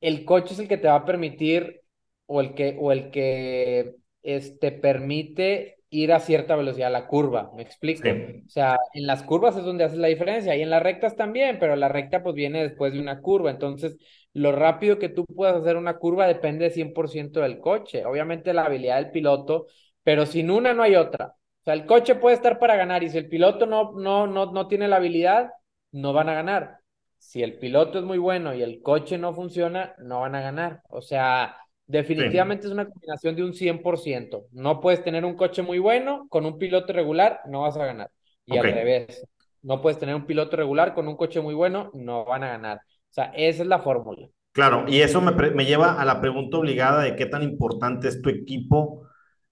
el 0.01 0.25
coche 0.25 0.55
es 0.55 0.59
el 0.61 0.69
que 0.69 0.79
te 0.79 0.89
va 0.89 0.97
a 0.97 1.05
permitir 1.05 1.83
o 2.27 2.41
el 2.41 2.55
que, 2.55 2.77
o 2.81 2.93
el 2.93 3.13
que 3.13 3.95
este, 4.23 4.73
permite 4.73 5.80
ir 5.91 6.13
a 6.13 6.21
cierta 6.21 6.57
velocidad 6.57 6.89
a 6.89 6.91
la 6.91 7.07
curva, 7.07 7.51
¿me 7.55 7.63
explico? 7.63 8.11
sí, 8.11 8.47
O 8.47 8.51
sea, 8.51 8.79
en 8.95 9.07
las 9.07 9.23
curvas 9.23 9.57
es 9.57 9.65
donde 9.65 9.85
haces 9.85 9.99
la 9.99 10.09
diferencia 10.09 10.57
y 10.57 10.63
en 10.63 10.71
las 10.71 10.83
rectas 10.83 11.17
también, 11.17 11.59
pero 11.59 11.77
la 11.77 11.89
recta 11.89 12.23
pues 12.23 12.35
viene 12.35 12.63
después 12.63 12.93
de 12.93 13.01
una 13.01 13.21
curva, 13.21 13.51
entonces 13.51 13.97
lo 14.33 14.53
rápido 14.53 14.99
que 14.99 15.09
tú 15.09 15.25
puedas 15.27 15.57
hacer 15.57 15.77
una 15.77 15.99
curva 15.99 16.27
depende 16.27 16.71
100% 16.71 17.41
del 17.41 17.61
coche, 17.61 18.05
obviamente 18.05 18.53
la 18.55 18.65
habilidad 18.65 18.97
del 18.97 19.11
piloto, 19.11 19.67
pero 20.03 20.27
sin 20.27 20.51
una 20.51 20.73
no 20.75 20.83
hay 20.83 20.97
otra. 20.97 21.35
O 21.63 21.65
sea, 21.65 21.75
el 21.75 21.87
coche 21.87 22.15
puede 22.15 22.37
estar 22.37 22.59
para 22.59 22.77
ganar 22.77 23.03
y 23.03 23.11
si 23.11 23.19
el 23.19 23.29
piloto 23.29 23.67
no, 23.67 23.93
no, 23.93 24.27
no, 24.27 24.53
no 24.53 24.67
tiene 24.69 24.89
la 24.89 24.97
habilidad, 24.97 25.51
no 25.93 26.13
van 26.13 26.29
a 26.29 26.35
ganar 26.35 26.81
si 27.19 27.43
el 27.43 27.59
piloto 27.59 27.99
es 27.99 28.05
muy 28.05 28.19
bueno 28.19 28.55
y 28.55 28.63
el 28.63 28.83
coche 28.83 29.19
no 29.19 29.35
funciona, 29.35 29.95
no 29.99 30.21
van 30.21 30.35
a 30.35 30.41
ganar. 30.41 30.83
O 30.89 31.03
sea, 31.03 31.57
sí, 32.17 32.23
definitivamente 32.23 32.67
es 32.67 32.73
una 32.73 32.87
combinación 32.89 33.37
de 33.37 33.45
un 33.45 33.55
100%. 33.55 34.47
No 34.53 34.81
puedes 34.81 35.03
tener 35.05 35.25
un 35.25 35.37
coche 35.37 35.63
muy 35.63 35.79
bueno 35.79 36.27
con 36.29 36.47
un 36.47 36.59
piloto 36.59 36.93
regular, 36.93 37.41
no 37.49 37.63
vas 37.63 37.77
a 37.77 37.87
ganar. 37.87 38.11
Y 38.47 38.57
al 38.57 38.69
revés, 38.71 39.27
no 39.63 39.81
puedes 39.83 39.99
tener 39.99 40.15
un 40.15 40.27
piloto 40.27 40.57
regular 40.57 40.95
con 40.95 41.09
un 41.09 41.17
coche 41.17 41.41
muy 41.41 41.55
bueno, 41.55 41.91
no 41.95 42.25
van 42.25 42.45
a 42.45 42.49
ganar. 42.49 42.79
O 42.79 43.13
sea, 43.13 43.27
esa 43.37 43.63
es 43.63 43.69
la 43.69 43.81
fórmula. 43.81 44.29
claro. 44.53 44.85
Y 44.89 45.01
eso 45.01 45.21
me, 45.21 45.33
me 45.53 45.65
lleva 45.67 46.01
a 46.01 46.05
la 46.05 46.21
pregunta 46.21 46.59
obligada 46.59 47.03
de 47.03 47.17
qué 47.17 47.27
tan 47.27 47.43
importante 47.43 48.09
es 48.09 48.21
tu 48.23 48.29
equipo 48.31 49.03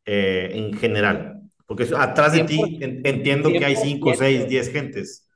eh, 0.05 0.51
en 0.55 0.75
general. 0.75 1.43
Porque 1.67 1.87
atrás 1.97 2.33
de 2.33 2.41
ti 2.41 2.61
100%, 2.61 2.81
en- 2.81 3.03
entiendo 3.05 3.57
que 3.57 3.65
hay 3.67 3.77
cinco, 3.77 4.15
seis, 4.15 4.47
100%. 4.47 4.49
diez 4.49 4.71
gentes. 4.73 5.29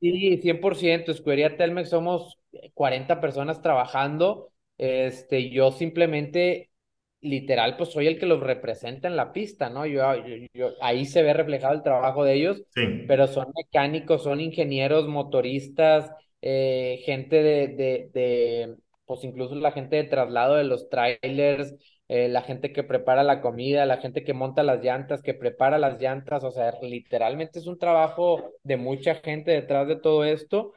Sí, 0.00 0.38
100%. 0.42 1.10
Escudería 1.12 1.56
Telmex 1.56 1.90
somos 1.90 2.38
40 2.74 3.20
personas 3.20 3.60
trabajando. 3.62 4.52
Este, 4.78 5.50
yo 5.50 5.72
simplemente, 5.72 6.70
literal, 7.20 7.76
pues 7.76 7.90
soy 7.90 8.06
el 8.06 8.18
que 8.18 8.26
los 8.26 8.40
representa 8.40 9.08
en 9.08 9.16
la 9.16 9.32
pista, 9.32 9.70
¿no? 9.70 9.86
Yo, 9.86 10.02
yo, 10.26 10.46
yo- 10.54 10.70
ahí 10.80 11.04
se 11.06 11.22
ve 11.22 11.32
reflejado 11.34 11.74
el 11.74 11.82
trabajo 11.82 12.24
de 12.24 12.34
ellos, 12.34 12.62
Sí, 12.74 12.84
pero 13.06 13.26
son 13.26 13.46
mecánicos, 13.56 14.22
son 14.24 14.40
ingenieros, 14.40 15.08
motoristas, 15.08 16.10
eh, 16.42 17.00
gente 17.04 17.42
de, 17.42 17.68
de, 17.68 18.10
de, 18.12 18.76
pues 19.06 19.24
incluso 19.24 19.54
la 19.56 19.72
gente 19.72 19.96
de 19.96 20.04
traslado 20.04 20.54
de 20.56 20.64
los 20.64 20.88
trailers, 20.90 21.74
eh, 22.08 22.28
la 22.28 22.42
gente 22.42 22.72
que 22.72 22.82
prepara 22.84 23.22
la 23.22 23.40
comida, 23.40 23.86
la 23.86 23.96
gente 23.98 24.24
que 24.24 24.34
monta 24.34 24.62
las 24.62 24.82
llantas, 24.82 25.22
que 25.22 25.34
prepara 25.34 25.78
las 25.78 26.00
llantas, 26.00 26.44
o 26.44 26.50
sea, 26.50 26.72
literalmente 26.82 27.58
es 27.58 27.66
un 27.66 27.78
trabajo 27.78 28.52
de 28.62 28.76
mucha 28.76 29.14
gente 29.16 29.50
detrás 29.52 29.88
de 29.88 29.96
todo 29.96 30.24
esto 30.24 30.72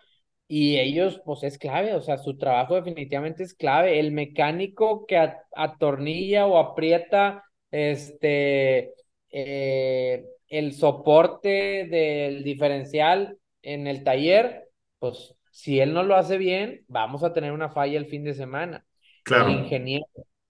y 0.53 0.79
ellos, 0.79 1.22
pues 1.24 1.43
es 1.43 1.58
clave, 1.58 1.96
o 1.96 2.01
sea, 2.01 2.17
su 2.17 2.38
trabajo 2.38 2.75
definitivamente 2.75 3.41
es 3.41 3.53
clave. 3.53 4.01
El 4.01 4.12
mecánico 4.12 5.05
que 5.05 5.17
atornilla 5.55 6.46
o 6.46 6.58
aprieta 6.58 7.46
este, 7.72 8.91
eh, 9.29 10.25
el 10.50 10.74
soporte 10.74 11.88
del 11.89 12.43
diferencial 12.43 13.38
en 13.62 13.88
el 13.88 14.03
taller, 14.03 14.67
pues 15.00 15.34
si 15.51 15.79
él 15.79 15.93
no 15.93 16.03
lo 16.03 16.17
hace 16.17 16.38
bien, 16.38 16.84
vamos 16.89 17.24
a 17.24 17.31
tener 17.31 17.53
una 17.53 17.70
falla 17.70 17.98
el 17.98 18.08
fin 18.08 18.25
de 18.25 18.34
semana. 18.34 18.86
El 19.25 19.51
ingeniero 19.51 20.05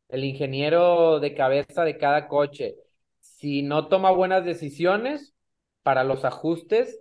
el 0.09 0.23
ingeniero 0.23 1.19
de 1.19 1.35
cabeza 1.35 1.83
de 1.83 1.99
cada 1.99 2.27
coche, 2.27 2.75
si 3.19 3.61
no 3.61 3.87
toma 3.87 4.09
buenas 4.09 4.43
decisiones 4.45 5.35
para 5.83 6.03
los 6.03 6.25
ajustes, 6.25 6.99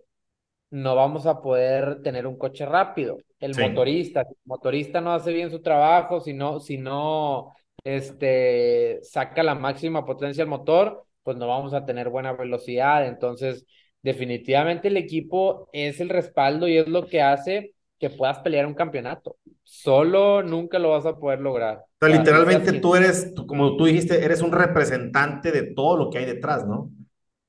no 0.70 0.94
vamos 0.96 1.26
a 1.26 1.40
poder 1.42 2.02
tener 2.02 2.26
un 2.26 2.36
coche 2.38 2.66
rápido. 2.66 3.18
El 3.40 3.54
sí. 3.54 3.62
motorista, 3.62 4.24
si 4.24 4.30
el 4.32 4.38
motorista 4.44 5.00
no 5.00 5.12
hace 5.12 5.32
bien 5.32 5.50
su 5.50 5.62
trabajo, 5.62 6.20
si 6.20 6.32
no, 6.34 6.60
si 6.60 6.78
no 6.78 7.52
este, 7.84 9.00
saca 9.02 9.42
la 9.42 9.54
máxima 9.54 10.04
potencia 10.04 10.42
al 10.44 10.48
motor, 10.50 11.04
pues 11.22 11.36
no 11.36 11.48
vamos 11.48 11.74
a 11.74 11.84
tener 11.86 12.08
buena 12.10 12.32
velocidad. 12.32 13.06
Entonces, 13.06 13.66
definitivamente 14.02 14.88
el 14.88 14.96
equipo 14.96 15.68
es 15.72 16.00
el 16.00 16.08
respaldo 16.08 16.68
y 16.68 16.76
es 16.78 16.88
lo 16.88 17.06
que 17.06 17.22
hace 17.22 17.74
que 17.98 18.10
puedas 18.10 18.38
pelear 18.40 18.66
un 18.66 18.74
campeonato. 18.74 19.36
Solo 19.62 20.42
nunca 20.42 20.78
lo 20.78 20.90
vas 20.90 21.06
a 21.06 21.18
poder 21.18 21.40
lograr. 21.40 21.78
O 21.78 22.06
sea 22.06 22.08
literalmente 22.08 22.72
tú 22.74 22.94
eres, 22.96 23.34
tú- 23.34 23.46
como 23.46 23.76
tú 23.76 23.84
dijiste, 23.86 24.24
eres 24.24 24.42
un 24.42 24.52
representante 24.52 25.52
de 25.52 25.62
todo 25.74 25.96
lo 25.96 26.10
que 26.10 26.18
hay 26.18 26.24
detrás, 26.26 26.66
¿no? 26.66 26.90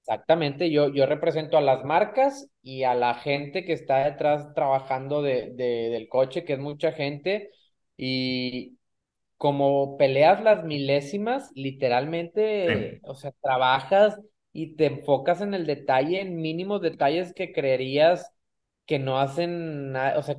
Exactamente, 0.03 0.71
yo, 0.71 0.89
yo 0.93 1.05
represento 1.05 1.57
a 1.57 1.61
las 1.61 1.85
marcas 1.85 2.47
y 2.63 2.83
a 2.83 2.95
la 2.95 3.13
gente 3.15 3.63
que 3.63 3.73
está 3.73 3.99
detrás 4.05 4.53
trabajando 4.55 5.21
de, 5.21 5.51
de- 5.55 5.89
del 5.91 6.09
coche, 6.09 6.43
que 6.43 6.53
es 6.53 6.59
mucha 6.59 6.91
gente, 6.91 7.51
y 7.97 8.77
como 9.37 9.97
peleas 9.97 10.43
las 10.43 10.63
milésimas, 10.65 11.51
literalmente, 11.55 12.99
Sí, 12.99 13.01
o 13.03 13.15
sea, 13.15 13.31
trabajas 13.41 14.19
y 14.53 14.75
te 14.77 14.87
enfocas 14.87 15.41
en 15.41 15.53
el 15.55 15.65
detalle, 15.67 16.21
en 16.21 16.37
mínimos 16.37 16.81
detalles 16.81 17.33
que 17.33 17.53
creerías 17.53 18.31
que 18.85 18.99
no 18.99 19.19
hacen 19.19 19.91
nada, 19.93 20.19
o 20.19 20.23
sea, 20.23 20.37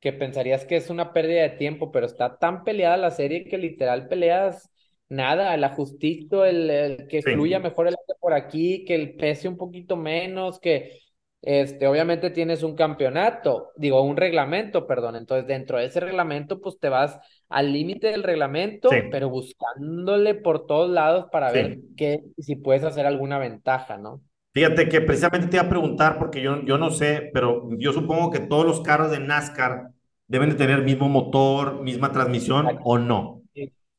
que 0.00 0.12
pensarías 0.12 0.64
que 0.66 0.76
es 0.76 0.90
una 0.90 1.12
pérdida 1.12 1.42
de 1.42 1.50
tiempo, 1.50 1.90
pero 1.92 2.06
está 2.06 2.38
tan 2.38 2.64
peleada 2.64 2.96
la 2.96 3.10
serie 3.10 3.44
que 3.44 3.58
literal 3.58 4.08
peleas 4.08 4.70
nada, 5.14 5.54
el 5.54 5.64
ajustito, 5.64 6.44
el, 6.44 6.70
el 6.70 7.08
que 7.08 7.22
fluya 7.22 7.58
mejor 7.58 7.88
el 7.88 7.94
aire 7.94 8.18
por 8.20 8.32
aquí, 8.32 8.84
que 8.84 8.94
el 8.94 9.16
pese 9.16 9.48
un 9.48 9.56
poquito 9.56 9.96
menos, 9.96 10.60
que 10.60 11.00
este, 11.42 11.86
obviamente 11.86 12.30
tienes 12.30 12.62
un 12.62 12.74
campeonato, 12.74 13.72
digo, 13.76 14.00
un 14.00 14.16
reglamento, 14.16 14.86
perdón, 14.86 15.16
entonces 15.16 15.46
dentro 15.46 15.78
de 15.78 15.84
ese 15.84 16.00
reglamento, 16.00 16.60
pues 16.60 16.78
te 16.78 16.88
vas 16.88 17.18
al 17.50 17.70
límite 17.70 18.06
del 18.06 18.22
reglamento, 18.22 18.88
pero 19.10 19.28
buscándole 19.28 20.34
por 20.34 20.66
todos 20.66 20.90
lados 20.90 21.26
para 21.30 21.52
ver 21.52 21.80
qué, 21.98 22.24
si 22.38 22.56
puedes 22.56 22.82
hacer 22.82 23.04
alguna 23.04 23.38
ventaja, 23.38 23.98
¿no? 23.98 24.22
Fíjate 24.54 24.88
que 24.88 25.00
precisamente 25.00 25.48
te 25.48 25.56
iba 25.56 25.66
a 25.66 25.68
preguntar, 25.68 26.18
porque 26.18 26.40
yo, 26.40 26.62
yo 26.62 26.78
no 26.78 26.90
sé, 26.90 27.30
pero 27.34 27.68
yo 27.76 27.92
supongo 27.92 28.30
que 28.30 28.38
todos 28.38 28.64
los 28.64 28.80
carros 28.80 29.10
de 29.10 29.18
NASCAR 29.20 29.90
deben 30.28 30.50
de 30.50 30.54
tener 30.54 30.82
mismo 30.82 31.08
motor, 31.08 31.82
misma 31.82 32.12
transmisión 32.12 32.78
o 32.84 32.98
no. 32.98 33.33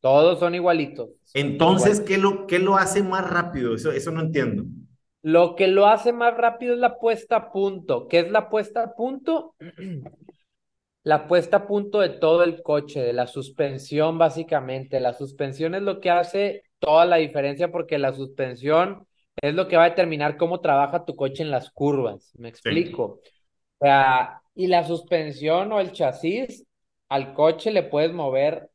Todos 0.06 0.38
son 0.38 0.54
igualitos. 0.54 1.10
Entonces, 1.34 2.00
¿qué 2.00 2.20
lo, 2.20 2.46
qué 2.46 2.60
lo 2.60 2.78
hace 2.78 3.02
más 3.02 3.28
rápido? 3.28 3.74
Eso, 3.74 3.92
eso 3.92 4.12
no 4.12 4.22
entiendo. 4.22 4.66
Lo 5.24 5.56
que 5.56 5.66
lo 5.66 5.88
hace 5.88 6.14
más 6.14 6.38
rápido 6.38 6.76
es 6.76 6.80
la 6.80 7.00
puesta 7.00 7.38
a 7.38 7.52
punto. 7.52 8.08
¿Qué 8.08 8.20
es 8.20 8.30
la 8.30 8.48
puesta 8.52 8.84
a 8.84 8.94
punto? 8.94 9.56
La 11.04 11.28
puesta 11.28 11.58
a 11.58 11.68
punto 11.68 12.00
de 12.00 12.10
todo 12.10 12.44
el 12.44 12.64
coche, 12.64 13.00
de 13.00 13.14
la 13.14 13.28
suspensión 13.28 14.18
básicamente. 14.18 15.00
La 15.00 15.14
suspensión 15.14 15.76
es 15.76 15.84
lo 15.84 16.00
que 16.00 16.10
hace 16.10 16.64
toda 16.80 17.06
la 17.06 17.18
diferencia 17.18 17.72
porque 17.72 18.00
la 18.00 18.12
suspensión 18.12 19.08
es 19.40 19.54
lo 19.54 19.68
que 19.68 19.78
va 19.78 19.84
a 19.84 19.90
determinar 19.90 20.36
cómo 20.36 20.62
trabaja 20.62 21.06
tu 21.06 21.16
coche 21.16 21.44
en 21.44 21.52
las 21.52 21.70
curvas. 21.70 22.32
¿Me 22.40 22.50
explico? 22.50 23.22
O 23.80 23.86
sea, 23.86 24.42
y 24.56 24.66
la 24.66 24.84
suspensión 24.84 25.72
o 25.74 25.80
el 25.80 25.92
chasis 25.92 26.66
al 27.08 27.36
coche 27.36 27.70
le 27.70 27.84
puedes 27.84 28.12
mover 28.12 28.70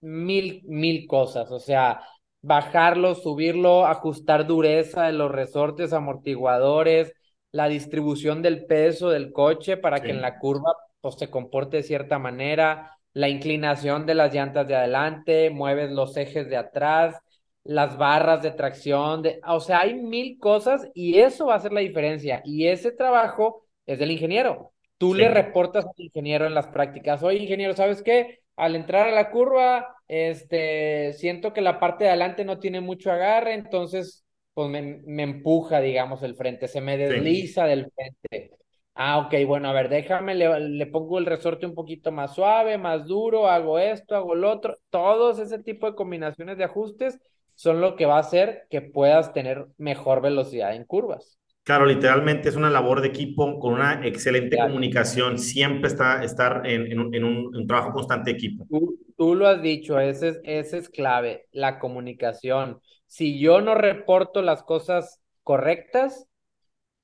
mil, 0.00 0.62
mil 0.66 1.06
cosas. 1.06 1.50
O 1.50 1.58
sea, 1.58 2.00
bajarlo, 2.42 3.14
subirlo, 3.14 3.86
ajustar 3.86 4.46
dureza 4.46 5.04
de 5.06 5.12
los 5.12 5.30
resortes 5.32 5.92
amortiguadores, 5.92 7.12
la 7.52 7.68
distribución 7.68 8.42
del 8.42 8.66
peso 8.66 9.10
del 9.10 9.32
coche 9.32 9.76
para 9.76 10.00
que 10.00 10.10
en 10.10 10.20
la 10.22 10.38
curva 10.38 10.72
pues, 11.00 11.16
se 11.16 11.30
comporte 11.30 11.78
de 11.78 11.82
cierta 11.82 12.18
manera, 12.18 12.98
la 13.12 13.28
inclinación 13.28 14.06
de 14.06 14.14
las 14.14 14.32
llantas 14.34 14.68
de 14.68 14.76
adelante, 14.76 15.50
mueves 15.50 15.90
los 15.90 16.16
ejes 16.16 16.48
de 16.48 16.56
atrás, 16.56 17.16
las 17.64 17.96
barras 17.96 18.42
de 18.42 18.52
tracción, 18.52 19.22
de, 19.22 19.40
o 19.46 19.60
sea, 19.60 19.80
hay 19.80 19.94
mil 19.94 20.38
cosas 20.38 20.88
y 20.94 21.18
eso 21.18 21.46
va 21.46 21.54
a 21.54 21.56
hacer 21.56 21.72
la 21.72 21.80
diferencia. 21.80 22.42
Y 22.44 22.66
ese 22.68 22.92
trabajo 22.92 23.64
es 23.86 23.98
del 23.98 24.10
ingeniero. 24.12 24.72
Tú 24.98 25.14
le 25.14 25.28
reportas 25.28 25.84
al 25.84 25.92
ingeniero 25.96 26.46
en 26.46 26.54
las 26.54 26.68
prácticas, 26.68 27.22
oye, 27.22 27.38
ingeniero, 27.38 27.74
¿sabes 27.74 28.02
qué? 28.02 28.40
Al 28.56 28.74
entrar 28.76 29.08
a 29.08 29.12
la 29.12 29.30
curva, 29.30 29.96
este, 30.08 31.12
siento 31.14 31.52
que 31.52 31.60
la 31.60 31.78
parte 31.80 32.04
de 32.04 32.10
adelante 32.10 32.44
no 32.44 32.58
tiene 32.58 32.80
mucho 32.80 33.10
agarre, 33.12 33.54
entonces, 33.54 34.24
pues 34.54 34.68
me, 34.70 35.02
me 35.06 35.22
empuja, 35.24 35.80
digamos, 35.80 36.22
el 36.22 36.34
frente, 36.36 36.68
se 36.68 36.80
me 36.80 36.96
sí. 37.04 37.14
desliza 37.14 37.64
del 37.66 37.90
frente. 37.92 38.56
Ah, 38.94 39.18
ok, 39.18 39.34
bueno, 39.46 39.68
a 39.68 39.72
ver, 39.74 39.88
déjame, 39.90 40.34
le, 40.34 40.58
le 40.60 40.86
pongo 40.86 41.18
el 41.18 41.26
resorte 41.26 41.66
un 41.66 41.74
poquito 41.74 42.10
más 42.12 42.34
suave, 42.34 42.78
más 42.78 43.06
duro, 43.06 43.46
hago 43.48 43.78
esto, 43.78 44.16
hago 44.16 44.34
lo 44.34 44.50
otro. 44.50 44.78
Todos 44.90 45.38
ese 45.38 45.58
tipo 45.62 45.86
de 45.86 45.94
combinaciones 45.94 46.56
de 46.56 46.64
ajustes 46.64 47.18
son 47.54 47.80
lo 47.82 47.94
que 47.96 48.06
va 48.06 48.16
a 48.16 48.20
hacer 48.20 48.66
que 48.70 48.80
puedas 48.80 49.34
tener 49.34 49.66
mejor 49.76 50.22
velocidad 50.22 50.74
en 50.74 50.84
curvas. 50.84 51.38
Claro, 51.66 51.84
literalmente 51.84 52.48
es 52.48 52.56
una 52.56 52.70
labor 52.70 53.02
de 53.02 53.08
equipo 53.08 53.58
con 53.58 53.74
una 53.74 54.06
excelente 54.06 54.58
comunicación. 54.58 55.38
Siempre 55.38 55.88
está 55.88 56.24
estar 56.24 56.66
en, 56.66 56.90
en 56.90 56.98
un, 57.00 57.14
en 57.14 57.24
un- 57.24 57.54
en 57.54 57.60
un 57.60 57.66
trabajo 57.66 57.92
constante 57.92 58.30
de 58.30 58.36
equipo. 58.38 58.66
Tú, 58.68 58.98
tú 59.16 59.34
lo 59.34 59.46
has 59.46 59.62
dicho, 59.62 59.98
ese 60.00 60.28
es, 60.30 60.40
ese 60.44 60.78
es 60.78 60.88
clave, 60.88 61.46
la 61.52 61.78
comunicación. 61.78 62.80
Si 63.06 63.38
yo 63.38 63.60
no 63.60 63.74
reporto 63.74 64.42
las 64.42 64.62
cosas 64.64 65.20
correctas, 65.44 66.26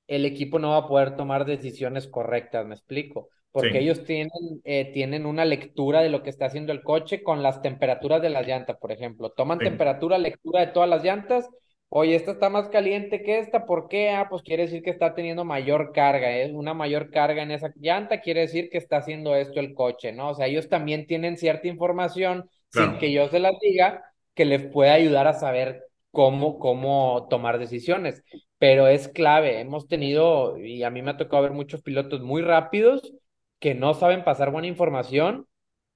el 0.07 0.25
equipo 0.25 0.59
no 0.59 0.71
va 0.71 0.77
a 0.79 0.87
poder 0.87 1.15
tomar 1.17 1.45
decisiones 1.45 2.07
correctas, 2.07 2.65
me 2.67 2.75
explico, 2.75 3.29
porque 3.51 3.79
Sí, 3.79 3.81
ellos 3.81 4.05
tienen, 4.05 4.31
eh, 4.65 4.91
tienen 4.93 5.25
una 5.25 5.45
lectura 5.45 6.01
de 6.01 6.09
lo 6.09 6.23
que 6.23 6.29
está 6.31 6.47
haciendo 6.47 6.73
el 6.73 6.83
coche 6.83 7.23
con 7.23 7.43
las 7.43 7.61
temperaturas 7.61 8.21
de 8.21 8.29
las 8.31 8.47
llantas, 8.47 8.77
por 8.79 8.91
ejemplo. 8.91 9.31
Toman 9.31 9.61
sí, 9.61 9.63
temperatura, 9.63 10.17
lectura 10.19 10.61
de 10.61 10.67
todas 10.67 10.89
las 10.89 11.03
llantas. 11.03 11.49
Oye, 11.95 12.15
esta 12.15 12.31
está 12.31 12.49
más 12.49 12.69
caliente 12.69 13.21
que 13.21 13.37
esta, 13.37 13.65
¿por 13.65 13.87
qué? 13.87 14.09
Ah, 14.09 14.27
pues 14.29 14.41
quiere 14.41 14.63
decir 14.63 14.81
que 14.81 14.89
está 14.89 15.13
teniendo 15.13 15.45
mayor 15.45 15.91
carga, 15.93 16.35
es 16.37 16.51
una 16.51 16.73
mayor 16.73 17.11
carga 17.11 17.43
en 17.43 17.51
esa 17.51 17.71
llanta, 17.75 18.21
quiere 18.21 18.41
decir 18.41 18.69
que 18.71 18.79
está 18.79 18.97
haciendo 18.97 19.35
esto 19.35 19.59
el 19.59 19.75
coche, 19.75 20.11
¿no? 20.11 20.29
O 20.29 20.33
sea, 20.33 20.47
ellos 20.47 20.69
también 20.69 21.05
tienen 21.05 21.37
cierta 21.37 21.67
información 21.67 22.49
sin 22.69 22.97
que 22.97 23.11
yo 23.11 23.29
se 23.29 23.39
las 23.39 23.53
diga, 23.61 24.03
que 24.33 24.45
les 24.45 24.65
puede 24.71 24.89
ayudar 24.89 25.27
a 25.27 25.33
saber 25.33 25.83
cómo, 26.09 26.57
cómo 26.57 27.27
tomar 27.29 27.59
decisiones 27.59 28.23
pero 28.63 28.87
es 28.87 29.09
clave. 29.09 29.59
Hemos 29.59 29.89
tenido, 29.89 30.57
y 30.57 30.83
a 30.83 30.89
mí 30.89 31.01
me 31.01 31.11
ha 31.11 31.17
tocado 31.17 31.43
ver 31.43 31.51
muchos 31.51 31.81
pilotos 31.81 32.21
muy 32.21 32.41
rápidos 32.41 33.13
que 33.59 33.75
no 33.75 33.93
saben 33.93 34.23
pasar 34.23 34.51
buena 34.51 34.69
información 34.69 35.47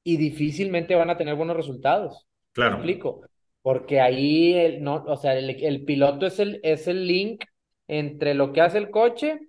y 0.03 0.17
difícilmente 0.17 0.93
van 0.93 1.09
a 1.09 1.15
tener 1.15 1.35
buenos 1.35 1.55
resultados. 1.55 2.27
Me 2.47 2.53
claro. 2.55 2.75
explico. 2.75 3.21
Porque 3.67 3.99
ahí, 3.99 4.53
el, 4.53 4.81
no, 4.81 5.03
o 5.07 5.17
sea, 5.17 5.37
el, 5.37 5.49
el 5.49 5.83
piloto 5.83 6.25
es 6.25 6.39
el, 6.39 6.61
es 6.63 6.87
el 6.87 7.05
link 7.05 7.43
entre 7.89 8.33
lo 8.33 8.53
que 8.53 8.61
hace 8.61 8.77
el 8.77 8.91
coche 8.91 9.39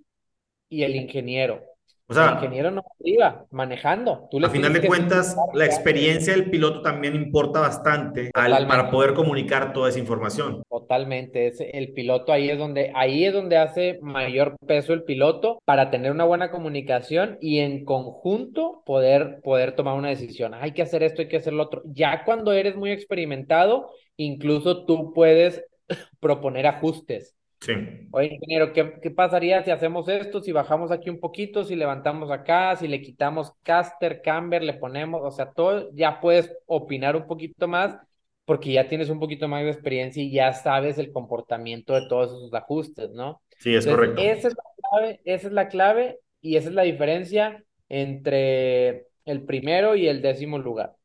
y 0.71 0.85
el 0.85 0.97
ingeniero. 0.97 1.63
O 2.09 2.15
El 2.15 2.17
sea, 2.17 2.33
ingeniero 2.37 2.71
no 2.71 2.83
iba 3.01 3.45
manejando. 3.51 4.29
Tú 4.31 4.39
a 4.45 4.49
final 4.49 4.73
de 4.73 4.87
cuentas, 4.87 5.37
la 5.53 5.67
experiencia 5.67 6.33
del 6.33 6.49
piloto 6.49 6.81
también 6.81 7.15
importa 7.15 7.61
bastante 7.61 8.31
al, 8.33 8.67
para 8.67 8.91
poder 8.91 9.13
comunicar 9.13 9.75
toda 9.75 9.91
esa 9.91 9.99
información. 9.99 10.63
Totalmente, 10.71 11.49
es 11.49 11.59
el 11.61 11.93
piloto 11.93 12.33
ahí 12.33 12.49
es 12.49 12.59
donde 12.59 12.93
ahí 12.95 13.27
es 13.27 13.35
donde 13.35 13.59
hace 13.59 13.99
mayor 14.01 14.57
peso 14.67 14.95
el 14.95 15.05
piloto 15.05 15.61
para 15.67 15.91
tener 15.91 16.11
una 16.11 16.25
buena 16.25 16.51
comunicación 16.51 17.37
y 17.43 17.59
en 17.59 17.85
conjunto 17.85 18.83
poder 18.87 19.41
poder 19.43 19.77
tomar 19.77 19.95
una 19.95 20.09
decisión. 20.09 20.55
Hay 20.55 20.73
que 20.73 20.83
hacer 20.83 21.03
esto, 21.03 21.21
hay 21.21 21.29
que 21.29 21.37
hacer 21.37 21.53
lo 21.53 21.65
otro. 21.65 21.83
Ya 21.85 22.25
cuando 22.25 22.53
eres 22.53 22.75
muy 22.75 22.91
experimentado, 22.91 23.91
incluso 24.17 24.87
tú 24.87 25.13
puedes 25.13 25.63
proponer 26.21 26.67
ajustes. 26.67 27.38
Sí, 27.61 27.75
Oye, 28.11 28.35
ingeniero, 28.35 28.73
¿qué, 28.73 28.99
qué 29.03 29.11
pasaría 29.11 29.63
si 29.63 29.71
hacemos 29.71 30.09
esto, 30.09 30.41
si 30.41 30.51
bajamos 30.53 30.91
aquí 30.91 31.11
un 31.11 31.21
poquito, 31.21 31.63
si 31.65 31.77
levantamos 31.77 32.31
acá, 32.31 32.75
si 32.77 32.89
le 32.89 33.03
quitamos 33.03 33.53
caster, 33.63 34.23
camber, 34.23 34.63
le 34.63 34.73
ponemos, 34.75 35.21
o 35.23 35.31
sea, 35.31 35.53
todo, 35.53 35.91
ya 35.95 36.19
puedes 36.21 36.51
opinar 36.67 37.17
un 37.17 37.27
poquito 37.27 37.69
más 37.69 37.99
porque 38.47 38.73
ya 38.73 38.89
tienes 38.89 39.11
un 39.11 39.21
poquito 39.21 39.47
más 39.47 39.63
de 39.63 39.71
experiencia 39.71 40.23
y 40.23 40.33
ya 40.33 40.55
sabes 40.55 40.97
el 40.97 41.13
comportamiento 41.13 41.93
de 41.95 42.09
todos 42.09 42.31
esos 42.31 42.55
ajustes, 42.55 43.11
¿no? 43.11 43.43
sí, 43.59 43.75
es 43.75 43.87
Entonces, 43.87 44.09
correcto. 44.17 44.23
esa 44.39 44.49
es 44.49 44.55
la 44.55 44.63
clave, 44.91 45.21
esa 45.25 45.47
es 45.49 45.53
la 45.53 45.69
clave 45.69 46.21
y 46.41 46.57
esa 46.57 46.69
es 46.71 46.75
la 46.75 46.83
diferencia 46.83 47.63
entre 47.91 49.07
el 49.27 49.45
primero 49.45 49.97
y 49.97 50.09
el 50.09 50.23
décimo 50.23 50.59
lugar. 50.59 50.97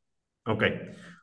Ok. 0.46 0.64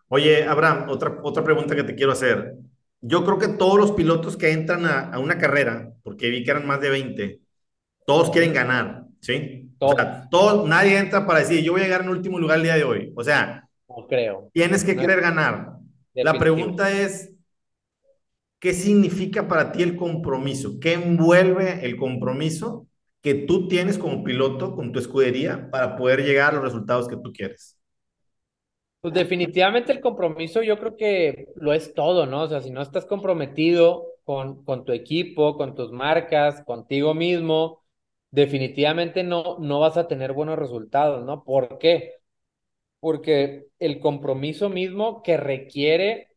Oye, 0.08 0.44
Abraham, 0.44 0.88
otra, 0.88 1.18
otra 1.22 1.44
pregunta 1.44 1.76
que 1.76 1.84
te 1.84 1.94
quiero 1.94 2.12
hacer. 2.12 2.54
Yo 3.00 3.24
creo 3.24 3.38
que 3.38 3.48
todos 3.48 3.78
los 3.78 3.92
pilotos 3.92 4.36
que 4.36 4.52
entran 4.52 4.84
a, 4.86 5.10
a 5.10 5.18
una 5.18 5.38
carrera, 5.38 5.92
porque 6.02 6.30
vi 6.30 6.44
que 6.44 6.50
eran 6.50 6.66
más 6.66 6.80
de 6.80 6.90
20, 6.90 7.40
todos 8.06 8.30
quieren 8.30 8.52
ganar, 8.52 9.06
¿sí? 9.20 9.70
O 9.84 9.94
sea, 9.96 10.28
Todos, 10.30 10.68
nadie 10.68 10.98
entra 10.98 11.26
para 11.26 11.40
decir, 11.40 11.62
yo 11.64 11.72
voy 11.72 11.82
a 11.82 11.84
llegar 11.84 12.02
en 12.02 12.10
último 12.10 12.38
lugar 12.38 12.58
el 12.58 12.64
día 12.64 12.76
de 12.76 12.84
hoy. 12.84 13.12
O 13.16 13.24
sea, 13.24 13.68
no 13.88 14.06
creo, 14.06 14.52
tienes 14.52 14.84
que 14.84 14.96
no 14.96 15.02
querer 15.02 15.20
ganar. 15.22 15.74
La 16.20 16.32
definitivo. 16.32 16.38
pregunta 16.38 16.90
es, 16.92 17.32
¿qué 18.58 18.72
significa 18.74 19.48
para 19.48 19.72
ti 19.72 19.82
el 19.82 19.96
compromiso? 19.96 20.78
¿Qué 20.80 20.94
envuelve 20.94 21.84
el 21.86 21.96
compromiso 21.96 22.86
que 23.22 23.34
tú 23.34 23.68
tienes 23.68 23.98
como 23.98 24.24
piloto 24.24 24.74
con 24.74 24.92
tu 24.92 24.98
escudería 24.98 25.70
para 25.70 25.96
poder 25.96 26.22
llegar 26.24 26.52
a 26.52 26.56
los 26.56 26.64
resultados 26.64 27.08
que 27.08 27.16
tú 27.16 27.32
quieres? 27.32 27.78
Pues 29.00 29.14
definitivamente 29.14 29.92
el 29.92 30.00
compromiso 30.00 30.62
yo 30.62 30.78
creo 30.78 30.94
que 30.96 31.48
lo 31.56 31.72
es 31.72 31.94
todo, 31.94 32.26
¿no? 32.26 32.42
O 32.42 32.48
sea, 32.48 32.60
si 32.60 32.70
no 32.70 32.82
estás 32.82 33.06
comprometido 33.06 34.04
con, 34.24 34.62
con 34.64 34.84
tu 34.84 34.92
equipo, 34.92 35.56
con 35.56 35.74
tus 35.74 35.90
marcas, 35.90 36.62
contigo 36.64 37.14
mismo, 37.14 37.82
definitivamente 38.30 39.22
no, 39.24 39.56
no 39.58 39.80
vas 39.80 39.96
a 39.96 40.06
tener 40.06 40.34
buenos 40.34 40.58
resultados, 40.58 41.24
¿no? 41.24 41.44
¿Por 41.44 41.78
qué? 41.78 42.16
Porque 43.00 43.68
el 43.80 44.00
compromiso 44.00 44.70
mismo 44.70 45.22
que 45.22 45.36
requiere 45.38 46.28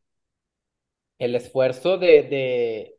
el 1.20 1.36
esfuerzo 1.36 1.98
de, 1.98 2.24
de, 2.24 2.98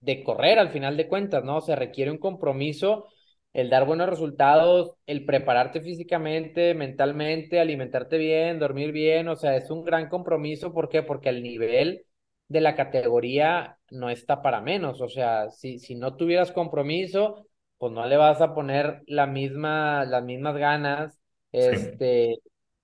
de 0.00 0.22
correr 0.24 0.58
al 0.58 0.70
final 0.70 0.96
de 0.96 1.08
cuentas, 1.08 1.44
¿no? 1.44 1.56
O 1.58 1.60
sea, 1.60 1.76
requiere 1.76 2.10
un 2.10 2.18
compromiso, 2.18 3.08
el 3.52 3.70
dar 3.70 3.86
buenos 3.86 4.08
resultados, 4.08 4.94
el 5.06 5.24
prepararte 5.24 5.80
físicamente, 5.80 6.74
mentalmente, 6.74 7.60
alimentarte 7.60 8.18
bien, 8.18 8.58
dormir 8.58 8.92
bien, 8.92 9.28
o 9.28 9.36
sea, 9.36 9.56
es 9.56 9.70
un 9.70 9.84
gran 9.84 10.08
compromiso. 10.08 10.72
¿Por 10.72 10.88
qué? 10.88 11.02
Porque 11.02 11.28
el 11.30 11.42
nivel 11.42 12.04
de 12.48 12.60
la 12.60 12.74
categoría 12.76 13.78
no 13.90 14.10
está 14.10 14.42
para 14.42 14.60
menos, 14.60 15.00
o 15.00 15.08
sea, 15.08 15.50
si, 15.50 15.78
si 15.78 15.94
no 15.94 16.16
tuvieras 16.16 16.52
compromiso, 16.52 17.46
pues 17.78 17.92
no 17.92 18.06
le 18.06 18.16
vas 18.16 18.40
a 18.40 18.54
poner 18.54 19.02
la 19.06 19.26
misma, 19.26 20.04
las 20.04 20.24
mismas 20.24 20.56
ganas, 20.56 21.18
Sí, 21.60 21.76
este, 21.76 22.38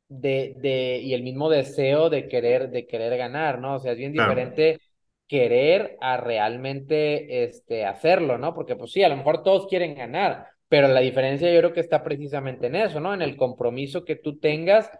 de, 0.08 0.54
de, 0.58 0.98
y 1.02 1.14
el 1.14 1.22
mismo 1.22 1.48
deseo 1.50 2.10
de 2.10 2.28
querer, 2.28 2.70
de 2.70 2.86
querer 2.86 3.16
ganar, 3.16 3.58
¿no? 3.60 3.76
O 3.76 3.78
sea, 3.78 3.92
es 3.92 3.98
bien 3.98 4.12
diferente 4.12 4.80
querer 5.26 5.96
a 6.00 6.16
realmente 6.18 7.44
este, 7.44 7.84
hacerlo, 7.86 8.38
¿no? 8.38 8.54
Porque 8.54 8.76
pues 8.76 8.92
sí, 8.92 9.02
a 9.02 9.08
lo 9.08 9.16
mejor 9.16 9.42
todos 9.42 9.66
quieren 9.66 9.94
ganar, 9.94 10.48
pero 10.74 10.88
la 10.88 10.98
diferencia 10.98 11.52
yo 11.52 11.60
creo 11.60 11.72
que 11.72 11.78
está 11.78 12.02
precisamente 12.02 12.66
en 12.66 12.74
eso, 12.74 12.98
¿no? 12.98 13.14
En 13.14 13.22
el 13.22 13.36
compromiso 13.36 14.04
que 14.04 14.16
tú 14.16 14.40
tengas 14.40 14.90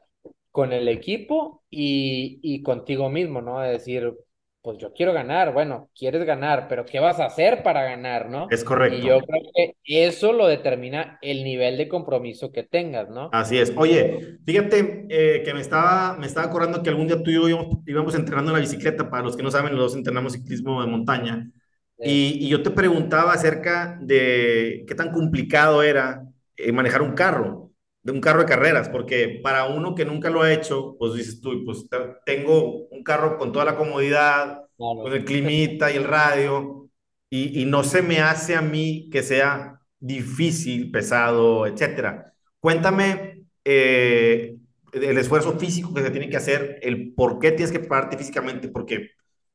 con 0.52 0.72
el 0.72 0.86
equipo 0.86 1.64
y, 1.68 2.38
y 2.42 2.62
contigo 2.62 3.10
mismo, 3.10 3.42
¿no? 3.42 3.60
Es 3.64 3.72
decir, 3.72 4.14
pues 4.62 4.78
yo 4.78 4.92
quiero 4.92 5.12
ganar, 5.12 5.52
bueno, 5.52 5.90
quieres 5.92 6.24
ganar, 6.24 6.68
pero 6.68 6.84
¿qué 6.84 7.00
vas 7.00 7.18
a 7.18 7.24
hacer 7.24 7.64
para 7.64 7.82
ganar, 7.82 8.30
no? 8.30 8.46
Es 8.50 8.62
correcto. 8.62 8.98
Y 8.98 9.08
yo 9.08 9.18
creo 9.18 9.74
que 9.82 10.06
eso 10.06 10.32
lo 10.32 10.46
determina 10.46 11.18
el 11.20 11.42
nivel 11.42 11.76
de 11.76 11.88
compromiso 11.88 12.52
que 12.52 12.62
tengas, 12.62 13.10
¿no? 13.10 13.30
Así 13.32 13.58
es. 13.58 13.72
Oye, 13.76 14.38
fíjate 14.46 15.06
eh, 15.08 15.42
que 15.44 15.54
me 15.54 15.60
estaba, 15.60 16.16
me 16.16 16.26
estaba 16.26 16.46
acordando 16.46 16.84
que 16.84 16.90
algún 16.90 17.08
día 17.08 17.20
tú 17.20 17.32
y 17.32 17.34
yo 17.34 17.48
íbamos, 17.48 17.78
íbamos 17.84 18.14
entrenando 18.14 18.52
en 18.52 18.58
la 18.58 18.60
bicicleta, 18.60 19.10
para 19.10 19.24
los 19.24 19.36
que 19.36 19.42
no 19.42 19.50
saben, 19.50 19.72
los 19.74 19.86
dos 19.86 19.96
entrenamos 19.96 20.34
ciclismo 20.34 20.80
de 20.80 20.86
montaña, 20.88 21.50
y, 21.98 22.46
y, 22.46 22.48
yo 22.48 22.62
te 22.62 22.70
preguntaba 22.70 23.32
acerca 23.32 23.98
de 24.00 24.84
qué 24.86 24.94
tan 24.94 25.12
complicado 25.12 25.82
era 25.82 26.26
eh, 26.56 26.72
manejar 26.72 27.02
un 27.02 27.14
carro 27.14 27.64
de 28.04 28.12
un 28.12 28.20
carro 28.20 28.40
de 28.40 28.46
carreras, 28.46 28.90
porque 28.90 29.40
para 29.42 29.64
uno 29.66 29.94
que 29.94 30.04
nunca 30.04 30.28
lo 30.30 30.42
ha 30.42 30.52
hecho, 30.52 30.94
pues 30.98 31.14
dices 31.14 31.40
tú, 31.40 31.64
pues 31.64 31.86
tengo 32.26 32.86
un 32.88 33.02
carro 33.02 33.38
con 33.38 33.50
toda 33.50 33.64
la 33.64 33.76
comodidad, 33.76 34.60
con 34.76 35.12
el 35.12 35.24
climita 35.24 35.90
y 35.90 35.96
el 35.96 36.04
radio, 36.04 36.90
y, 37.30 37.62
y, 37.62 37.64
no 37.64 37.82
se 37.82 38.02
me 38.02 38.20
hace 38.20 38.56
a 38.56 38.60
mí 38.60 39.08
que 39.10 39.22
sea 39.22 39.80
difícil, 39.98 40.90
pesado, 40.90 41.66
etcétera. 41.66 42.34
Cuéntame 42.60 43.46
eh, 43.64 44.56
el 44.92 45.18
esfuerzo 45.18 45.58
físico 45.58 45.94
que 45.94 46.02
se 46.02 46.10
tiene 46.10 46.28
que 46.28 46.36
hacer, 46.36 46.78
el 46.82 47.14
por 47.14 47.38
qué 47.38 47.52
tienes 47.52 47.72
que 47.72 47.80
prepararte 47.80 48.18
físicamente, 48.18 48.68
porque 48.68 49.10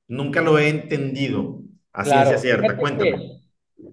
nunca 0.08 0.42
lo 0.42 0.58
he 0.58 0.70
entendido 0.70 1.62
a 1.94 2.06
ciencia 2.06 2.38
cierta. 2.38 2.78
Cuéntame. 2.78 3.42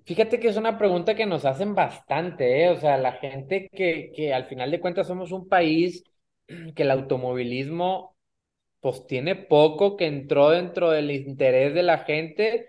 Fíjate 0.04 0.40
que 0.40 0.48
es 0.48 0.56
una 0.56 0.78
pregunta 0.78 1.14
que 1.14 1.26
nos 1.26 1.44
hacen 1.44 1.74
bastante, 1.74 2.64
¿eh? 2.64 2.70
O 2.70 2.76
sea, 2.76 2.96
la 2.96 3.12
gente 3.12 3.68
que, 3.72 4.12
que 4.14 4.35
al 4.35 4.46
final 4.46 4.70
de 4.70 4.80
cuentas 4.80 5.06
somos 5.06 5.32
un 5.32 5.48
país 5.48 6.04
que 6.74 6.82
el 6.82 6.90
automovilismo 6.90 8.16
pues 8.80 9.06
tiene 9.06 9.35
poco 9.35 9.96
que 9.96 10.06
entró 10.06 10.50
dentro 10.50 10.90
del 10.90 11.11
interés 11.11 11.74
de 11.74 11.82
la 11.82 11.98
gente 11.98 12.68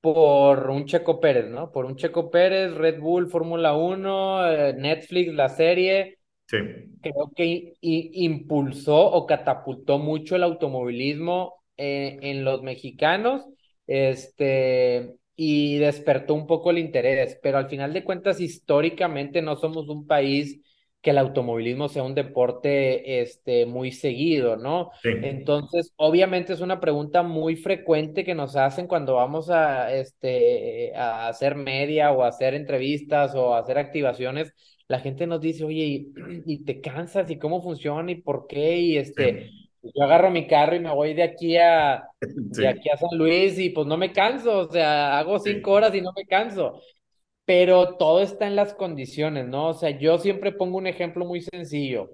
por 0.00 0.68
un 0.70 0.86
Checo 0.86 1.20
Pérez, 1.20 1.48
¿no? 1.48 1.70
Por 1.70 1.84
un 1.86 1.96
Checo 1.96 2.30
Pérez, 2.30 2.74
Red 2.74 3.00
Bull, 3.00 3.28
Fórmula 3.28 3.74
1, 3.76 4.52
eh, 4.52 4.74
Netflix, 4.74 5.32
la 5.32 5.48
serie. 5.48 6.18
Sí. 6.46 6.58
Creo 7.00 7.30
que 7.34 7.74
impulsó 7.80 9.10
o 9.12 9.26
catapultó 9.26 9.98
mucho 9.98 10.36
el 10.36 10.42
automovilismo 10.42 11.64
eh, 11.76 12.18
en 12.20 12.44
los 12.44 12.62
mexicanos. 12.62 13.46
Este, 13.94 15.16
y 15.36 15.76
despertó 15.76 16.32
un 16.32 16.46
poco 16.46 16.70
el 16.70 16.78
interés, 16.78 17.38
pero 17.42 17.58
al 17.58 17.68
final 17.68 17.92
de 17.92 18.04
cuentas 18.04 18.40
históricamente 18.40 19.42
no 19.42 19.54
somos 19.56 19.90
un 19.90 20.06
país 20.06 20.62
que 21.02 21.10
el 21.10 21.18
automovilismo 21.18 21.90
sea 21.90 22.02
un 22.02 22.14
deporte 22.14 23.20
este, 23.20 23.66
muy 23.66 23.92
seguido, 23.92 24.56
¿no? 24.56 24.92
Entonces, 25.04 25.92
obviamente 25.96 26.54
es 26.54 26.60
una 26.60 26.80
pregunta 26.80 27.22
muy 27.22 27.56
frecuente 27.56 28.24
que 28.24 28.34
nos 28.34 28.56
hacen 28.56 28.86
cuando 28.86 29.16
vamos 29.16 29.50
a, 29.50 29.92
este, 29.92 30.96
a 30.96 31.28
hacer 31.28 31.54
media 31.56 32.12
o 32.12 32.22
a 32.22 32.28
hacer 32.28 32.54
entrevistas 32.54 33.34
o 33.34 33.54
a 33.54 33.58
hacer 33.58 33.76
activaciones. 33.76 34.54
La 34.88 35.00
gente 35.00 35.26
nos 35.26 35.42
dice, 35.42 35.64
oye, 35.64 36.06
¿y, 36.46 36.58
te 36.64 36.80
cansas? 36.80 37.30
¿Y 37.30 37.36
cómo 37.36 37.60
funciona? 37.60 38.10
¿Y 38.10 38.22
por 38.22 38.46
qué? 38.46 38.78
Y 38.78 38.96
este, 38.96 39.50
yo 39.82 40.02
agarro 40.04 40.30
mi 40.30 40.46
carro 40.46 40.76
y 40.76 40.80
me 40.80 40.92
voy 40.94 41.14
de 41.14 41.22
aquí 41.24 41.56
a, 41.56 42.08
de 42.20 42.68
aquí 42.68 42.88
a 42.90 42.96
San 42.96 43.10
Luis 43.18 43.58
y 43.58 43.70
pues 43.70 43.86
no 43.86 43.96
me 43.96 44.12
canso, 44.12 44.58
o 44.60 44.70
sea, 44.72 45.18
hago 45.18 45.38
cinco 45.38 45.72
horas 45.72 45.94
y 45.94 46.00
no 46.00 46.12
me 46.16 46.26
canso. 46.26 46.80
Pero 47.46 47.96
todo 47.98 48.22
está 48.22 48.46
en 48.46 48.56
las 48.56 48.74
condiciones, 48.74 49.48
¿no? 49.48 49.68
O 49.70 49.74
sea, 49.74 49.90
yo 49.98 50.18
siempre 50.18 50.52
pongo 50.52 50.78
un 50.78 50.86
ejemplo 50.88 51.24
muy 51.26 51.42
sencillo. 51.42 52.10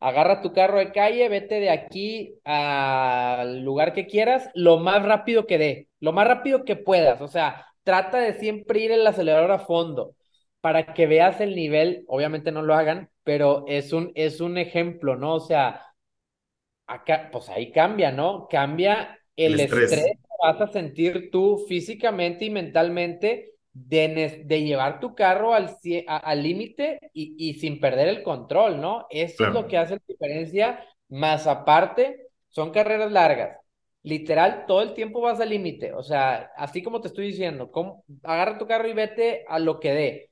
Agarra 0.00 0.40
tu 0.40 0.52
carro 0.52 0.78
de 0.78 0.92
calle, 0.92 1.28
vete 1.28 1.60
de 1.60 1.70
aquí 1.70 2.34
al 2.44 3.60
lugar 3.62 3.92
que 3.92 4.06
quieras, 4.06 4.48
lo 4.54 4.78
más 4.78 5.02
rápido 5.04 5.46
que 5.46 5.58
dé, 5.58 5.88
lo 6.00 6.12
más 6.12 6.26
rápido 6.26 6.64
que 6.64 6.76
puedas. 6.76 7.20
O 7.20 7.28
sea, 7.28 7.66
trata 7.82 8.18
de 8.18 8.32
siempre 8.34 8.80
ir 8.80 8.92
el 8.92 9.06
acelerador 9.06 9.50
a 9.52 9.58
fondo 9.58 10.14
para 10.62 10.94
que 10.94 11.06
veas 11.06 11.40
el 11.42 11.54
nivel. 11.54 12.04
Obviamente 12.08 12.50
no 12.50 12.62
lo 12.62 12.74
hagan, 12.74 13.10
pero 13.24 13.64
es 13.68 13.92
un, 13.92 14.10
es 14.14 14.40
un 14.40 14.56
ejemplo, 14.56 15.16
¿no? 15.16 15.34
O 15.34 15.40
sea, 15.40 15.82
acá, 16.90 17.28
pues 17.30 17.48
ahí 17.48 17.70
cambia, 17.70 18.10
¿no? 18.10 18.48
Cambia 18.48 19.18
el, 19.36 19.58
estrés. 19.58 19.90
que 19.90 20.12
vas 20.42 20.60
a 20.60 20.72
sentir 20.72 21.30
tú 21.30 21.64
físicamente 21.68 22.44
y 22.44 22.50
mentalmente 22.50 23.52
de, 23.72 24.42
de 24.44 24.62
llevar 24.62 24.98
tu 24.98 25.14
carro 25.14 25.54
al 25.54 26.42
límite 26.42 26.98
y, 27.12 27.36
y, 27.38 27.54
sin 27.54 27.78
perder 27.78 28.08
el 28.08 28.22
control, 28.22 28.80
¿no? 28.80 29.06
Eso 29.10 29.46
es 29.46 29.52
lo 29.52 29.68
que 29.68 29.78
hace 29.78 29.94
la 29.94 30.02
diferencia, 30.06 30.84
más 31.08 31.46
aparte, 31.46 32.28
son 32.48 32.70
carreras 32.70 33.12
largas. 33.12 33.58
Literal, 34.02 34.64
todo 34.66 34.82
el 34.82 34.94
tiempo 34.94 35.20
vas 35.20 35.40
al 35.40 35.50
límite, 35.50 35.92
o 35.92 36.02
sea, 36.02 36.50
así 36.56 36.82
como 36.82 37.00
te 37.00 37.08
estoy 37.08 37.26
diciendo, 37.26 37.70
agarra 38.22 38.58
tu 38.58 38.66
carro 38.66 38.88
y 38.88 38.94
vete 38.94 39.44
a 39.46 39.58
lo 39.58 39.78
que 39.78 39.92
dé. 39.92 40.30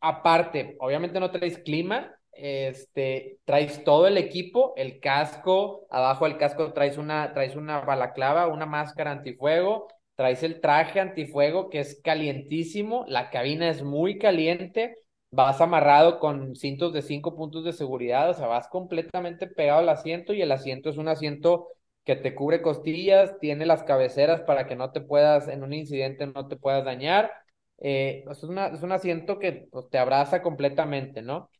Aparte, 0.00 0.76
obviamente 0.80 1.20
no 1.20 1.30
traes 1.30 1.58
clima, 1.58 2.14
este, 2.32 3.38
traes 3.44 3.84
todo 3.84 4.06
el 4.06 4.16
equipo, 4.16 4.72
el 4.76 5.00
casco, 5.00 5.86
abajo 5.90 6.24
del 6.26 6.38
casco 6.38 6.72
traes 6.72 6.98
una, 6.98 7.32
traes 7.34 7.56
una 7.56 7.80
balaclava, 7.80 8.46
una 8.48 8.66
máscara 8.66 9.12
antifuego, 9.12 9.88
traes 10.14 10.42
el 10.42 10.60
traje 10.60 11.00
antifuego 11.00 11.70
que 11.70 11.80
es 11.80 12.00
calientísimo, 12.02 13.04
la 13.08 13.30
cabina 13.30 13.68
es 13.68 13.82
muy 13.82 14.18
caliente, 14.18 14.96
vas 15.30 15.60
amarrado 15.60 16.18
con 16.18 16.56
cintos 16.56 16.92
de 16.92 17.02
cinco 17.02 17.36
puntos 17.36 17.64
de 17.64 17.72
seguridad, 17.72 18.30
o 18.30 18.34
sea, 18.34 18.46
vas 18.46 18.68
completamente 18.68 19.46
pegado 19.46 19.80
al 19.80 19.88
asiento 19.88 20.32
y 20.32 20.42
el 20.42 20.52
asiento 20.52 20.90
es 20.90 20.96
un 20.96 21.08
asiento 21.08 21.68
que 22.04 22.16
te 22.16 22.34
cubre 22.34 22.62
costillas, 22.62 23.38
tiene 23.40 23.66
las 23.66 23.82
cabeceras 23.84 24.40
para 24.42 24.66
que 24.66 24.76
no 24.76 24.90
te 24.92 25.00
puedas, 25.00 25.48
en 25.48 25.62
un 25.62 25.72
incidente 25.72 26.26
no 26.26 26.48
te 26.48 26.56
puedas 26.56 26.84
dañar. 26.84 27.30
Eh, 27.78 28.24
es, 28.30 28.42
una, 28.42 28.68
es 28.68 28.82
un 28.82 28.92
asiento 28.92 29.38
que 29.38 29.68
pues, 29.70 29.88
te 29.90 29.98
abraza 29.98 30.42
completamente, 30.42 31.22
¿no? 31.22 31.50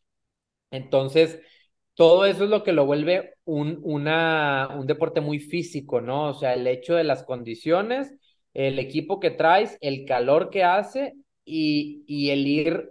Entonces, 0.71 1.41
todo 1.95 2.25
eso 2.27 2.45
es 2.45 2.51
lo 2.51 2.63
que 2.65 2.73
lo 2.73 2.87
vuelve 2.87 3.35
un, 3.45 3.81
una, 3.83 4.69
un 4.79 4.87
deporte 4.87 5.21
muy 5.21 5.39
físico, 5.41 6.01
¿no? 6.01 6.29
O 6.31 6.35
sea, 6.35 6.55
el 6.55 6.67
hecho 6.67 6.95
de 6.95 7.05
las 7.05 7.23
condiciones, 7.25 8.13
el 8.55 8.79
equipo 8.79 9.21
que 9.21 9.31
traes, 9.31 9.77
el 9.81 10.05
calor 10.07 10.51
que 10.51 10.65
hace 10.65 11.15
y, 11.45 12.05
y 12.07 12.31
el 12.31 12.47
ir 12.47 12.89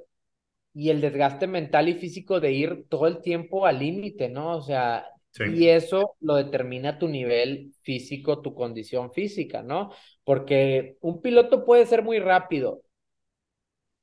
y 0.74 0.90
el 0.90 1.02
desgaste 1.02 1.48
mental 1.48 1.90
y 1.90 1.96
físico 1.96 2.40
de 2.40 2.52
ir 2.54 2.86
todo 2.90 3.08
el 3.08 3.22
tiempo 3.22 3.66
al 3.66 3.80
límite, 3.80 4.30
¿no? 4.30 4.58
O 4.58 4.62
sea, 4.62 5.06
y 5.44 5.68
eso 5.68 6.16
lo 6.20 6.36
determina 6.36 7.00
tu 7.00 7.08
nivel 7.08 7.74
físico, 7.82 8.42
tu 8.42 8.54
condición 8.56 9.12
física, 9.12 9.64
¿no? 9.64 9.92
Porque 10.24 10.98
un 11.02 11.22
piloto 11.22 11.66
puede 11.66 11.86
ser 11.86 12.04
muy 12.04 12.20
rápido, 12.20 12.82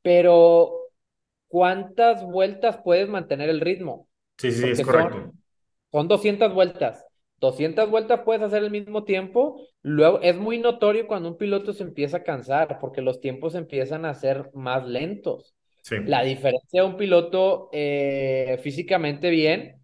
pero 0.02 0.85
¿cuántas 1.48 2.24
vueltas 2.24 2.78
puedes 2.84 3.08
mantener 3.08 3.48
el 3.48 3.60
ritmo? 3.60 4.08
Sí, 4.38 4.52
sí, 4.52 4.70
es 4.70 4.82
correcto. 4.82 5.32
Son, 5.92 6.08
200 6.08 6.52
vueltas. 6.52 7.04
200 7.40 7.90
vueltas 7.90 8.20
puedes 8.24 8.42
hacer 8.42 8.62
al 8.62 8.70
mismo 8.70 9.04
tiempo. 9.04 9.60
Luego 9.82 10.20
es 10.22 10.36
muy 10.36 10.58
notorio 10.58 11.06
cuando 11.06 11.28
un 11.28 11.36
piloto 11.36 11.72
se 11.72 11.82
empieza 11.82 12.18
a 12.18 12.22
cansar 12.22 12.78
porque 12.80 13.02
los 13.02 13.20
tiempos 13.20 13.54
empiezan 13.54 14.04
a 14.04 14.14
ser 14.14 14.50
más 14.54 14.86
lentos. 14.86 15.54
Sí. 15.82 15.96
La 16.04 16.22
diferencia 16.22 16.82
de 16.82 16.88
un 16.88 16.96
piloto 16.96 17.68
eh, 17.72 18.58
físicamente 18.62 19.30
bien 19.30 19.80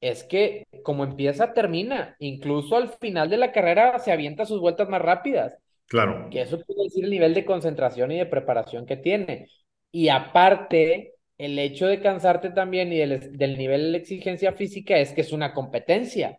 es 0.00 0.24
que 0.24 0.66
como 0.82 1.04
empieza, 1.04 1.52
termina. 1.52 2.16
Incluso 2.18 2.76
al 2.76 2.90
final 2.90 3.30
de 3.30 3.38
la 3.38 3.52
carrera 3.52 3.98
se 3.98 4.12
avienta 4.12 4.44
sus 4.44 4.60
vueltas 4.60 4.88
más 4.88 5.02
rápidas. 5.02 5.56
Claro. 5.86 6.28
Que 6.30 6.42
eso 6.42 6.60
quiere 6.60 6.84
decir 6.84 7.04
el 7.04 7.10
nivel 7.10 7.34
de 7.34 7.44
concentración 7.44 8.12
y 8.12 8.18
de 8.18 8.26
preparación 8.26 8.86
que 8.86 8.96
tiene. 8.96 9.48
Y 9.90 10.08
aparte, 10.08 11.14
el 11.38 11.58
hecho 11.58 11.86
de 11.86 12.00
cansarte 12.00 12.50
también 12.50 12.92
y 12.92 12.98
del, 12.98 13.36
del 13.36 13.58
nivel 13.58 13.92
de 13.92 13.98
exigencia 13.98 14.52
física 14.52 14.96
es 14.98 15.12
que 15.12 15.20
es 15.20 15.32
una 15.32 15.52
competencia. 15.52 16.38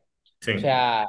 O 0.56 0.60
sea, 0.60 1.06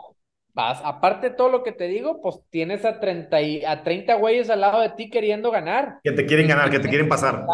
vas, 0.54 0.80
aparte 0.84 1.30
de 1.30 1.36
todo 1.36 1.48
lo 1.50 1.62
que 1.62 1.72
te 1.72 1.86
digo, 1.86 2.20
pues 2.20 2.40
tienes 2.50 2.84
a 2.84 3.00
30, 3.00 3.40
y, 3.42 3.64
a 3.64 3.82
30 3.82 4.14
güeyes 4.14 4.50
al 4.50 4.60
lado 4.60 4.80
de 4.80 4.90
ti 4.90 5.10
queriendo 5.10 5.50
ganar. 5.50 6.00
Que 6.02 6.12
te 6.12 6.26
quieren 6.26 6.48
ganar, 6.48 6.70
que 6.70 6.80
te 6.80 6.88
quieren 6.88 7.08
pasar. 7.08 7.46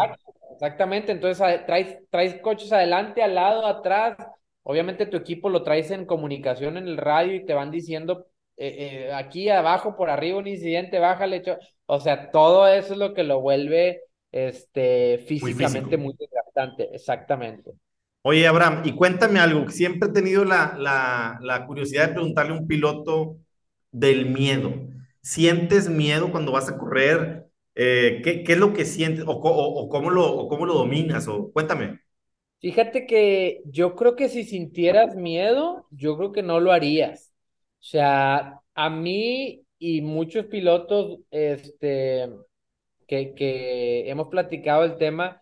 exactamente, 0.53 1.11
entonces 1.11 1.65
traes, 1.65 1.97
traes 2.09 2.39
coches 2.41 2.71
adelante, 2.71 3.21
al 3.21 3.35
lado, 3.35 3.65
atrás. 3.65 4.17
Obviamente 4.63 5.05
tu 5.05 5.17
equipo 5.17 5.49
lo 5.49 5.63
traes 5.63 5.91
en 5.91 6.05
comunicación 6.05 6.77
en 6.77 6.87
el 6.87 6.97
radio 6.97 7.35
y 7.35 7.45
te 7.45 7.53
van 7.53 7.69
diciendo 7.69 8.25
eh, 8.57 9.07
eh, 9.07 9.13
aquí 9.13 9.49
abajo, 9.49 9.95
por 9.95 10.09
arriba 10.09 10.39
un 10.39 10.47
incidente, 10.47 10.97
bájale. 10.99 11.43
O 11.85 11.99
sea, 11.99 12.31
todo 12.31 12.67
eso 12.67 12.93
es 12.93 12.99
lo 12.99 13.13
que 13.13 13.23
lo 13.23 13.41
vuelve 13.41 14.01
este, 14.35 15.19
físicamente 15.19 15.95
muy, 15.95 16.13
desgastante, 16.19 16.93
exactamente. 16.93 17.71
Oye, 18.21 18.45
Abraham, 18.45 18.81
y 18.83 18.91
cuéntame 18.91 19.39
algo, 19.39 19.69
siempre 19.69 20.09
he 20.09 20.11
tenido 20.11 20.43
la, 20.43 20.75
la, 20.77 21.39
la, 21.41 21.65
curiosidad 21.65 22.09
de 22.09 22.15
preguntarle 22.15 22.51
a 22.51 22.57
un 22.57 22.67
piloto 22.67 23.37
del 23.91 24.25
miedo. 24.25 24.73
¿Sientes 25.21 25.89
miedo 25.89 26.31
cuando 26.31 26.51
vas 26.51 26.67
a 26.67 26.77
correr? 26.77 27.45
Eh, 27.75 28.19
¿qué, 28.25 28.43
¿qué, 28.43 28.53
es 28.53 28.59
lo 28.59 28.73
que 28.73 28.83
sientes 28.83 29.23
o, 29.25 29.31
o, 29.31 29.87
cómo 29.87 30.09
lo, 30.09 30.29
o 30.29 30.49
cómo 30.49 30.65
lo 30.65 30.73
dominas? 30.73 31.29
O, 31.29 31.49
cuéntame. 31.53 32.01
Fíjate 32.59 33.07
que 33.07 33.61
yo 33.63 33.95
creo 33.95 34.17
que 34.17 34.27
si 34.27 34.43
sintieras 34.43 35.15
miedo, 35.15 35.87
yo 35.91 36.17
creo 36.17 36.33
que 36.33 36.43
no 36.43 36.59
lo 36.59 36.73
harías. 36.73 37.31
O 37.79 37.83
sea, 37.83 38.59
a 38.73 38.89
mí 38.89 39.63
y 39.79 40.01
muchos 40.01 40.47
pilotos 40.47 41.19
este, 41.31 42.29
que, 43.07 43.33
que 43.35 44.09
hemos 44.09 44.27
platicado 44.29 44.83
el 44.83 44.97
tema, 44.97 45.41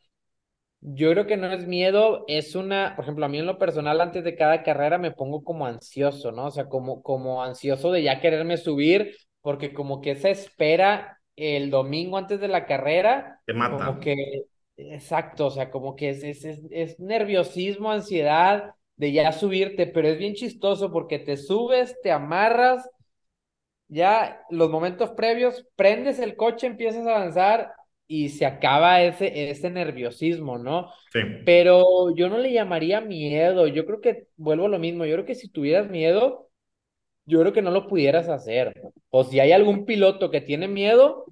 yo 0.81 1.11
creo 1.11 1.27
que 1.27 1.37
no 1.37 1.51
es 1.51 1.65
miedo, 1.65 2.25
es 2.27 2.55
una, 2.55 2.93
por 2.95 3.05
ejemplo, 3.05 3.25
a 3.25 3.29
mí 3.29 3.39
en 3.39 3.45
lo 3.45 3.57
personal, 3.57 4.01
antes 4.01 4.23
de 4.23 4.35
cada 4.35 4.63
carrera 4.63 4.97
me 4.97 5.11
pongo 5.11 5.43
como 5.43 5.65
ansioso, 5.65 6.31
¿no? 6.31 6.47
O 6.47 6.51
sea, 6.51 6.67
como, 6.67 7.01
como 7.01 7.41
ansioso 7.43 7.91
de 7.91 8.03
ya 8.03 8.19
quererme 8.19 8.57
subir, 8.57 9.15
porque 9.41 9.73
como 9.73 10.01
que 10.01 10.11
esa 10.11 10.29
espera 10.29 11.19
el 11.35 11.69
domingo 11.71 12.17
antes 12.17 12.39
de 12.41 12.47
la 12.49 12.65
carrera, 12.65 13.39
Te 13.45 13.53
mata. 13.53 13.77
como 13.85 13.99
que, 13.99 14.43
exacto, 14.75 15.47
o 15.47 15.51
sea, 15.51 15.71
como 15.71 15.95
que 15.95 16.09
es, 16.09 16.23
es, 16.23 16.43
es, 16.45 16.59
es 16.69 16.99
nerviosismo, 16.99 17.91
ansiedad 17.91 18.71
de 18.97 19.11
ya 19.13 19.31
subirte, 19.31 19.87
pero 19.87 20.07
es 20.09 20.17
bien 20.17 20.33
chistoso 20.35 20.91
porque 20.91 21.17
te 21.19 21.37
subes, 21.37 21.99
te 22.03 22.11
amarras 22.11 22.87
ya 23.93 24.41
los 24.49 24.69
momentos 24.69 25.11
previos, 25.11 25.65
prendes 25.75 26.19
el 26.19 26.35
coche, 26.35 26.67
empiezas 26.67 27.05
a 27.07 27.15
avanzar 27.15 27.73
y 28.07 28.29
se 28.29 28.45
acaba 28.45 29.01
ese, 29.03 29.49
ese 29.51 29.69
nerviosismo, 29.69 30.57
¿no? 30.57 30.91
Sí. 31.13 31.19
Pero 31.45 32.15
yo 32.15 32.29
no 32.29 32.37
le 32.37 32.53
llamaría 32.53 33.01
miedo, 33.01 33.67
yo 33.67 33.85
creo 33.85 34.01
que 34.01 34.27
vuelvo 34.37 34.65
a 34.65 34.69
lo 34.69 34.79
mismo, 34.79 35.05
yo 35.05 35.13
creo 35.15 35.25
que 35.25 35.35
si 35.35 35.49
tuvieras 35.49 35.89
miedo, 35.89 36.49
yo 37.25 37.39
creo 37.41 37.53
que 37.53 37.61
no 37.61 37.71
lo 37.71 37.87
pudieras 37.87 38.29
hacer. 38.29 38.73
O 39.09 39.23
si 39.23 39.39
hay 39.39 39.51
algún 39.53 39.85
piloto 39.85 40.31
que 40.31 40.41
tiene 40.41 40.67
miedo, 40.67 41.25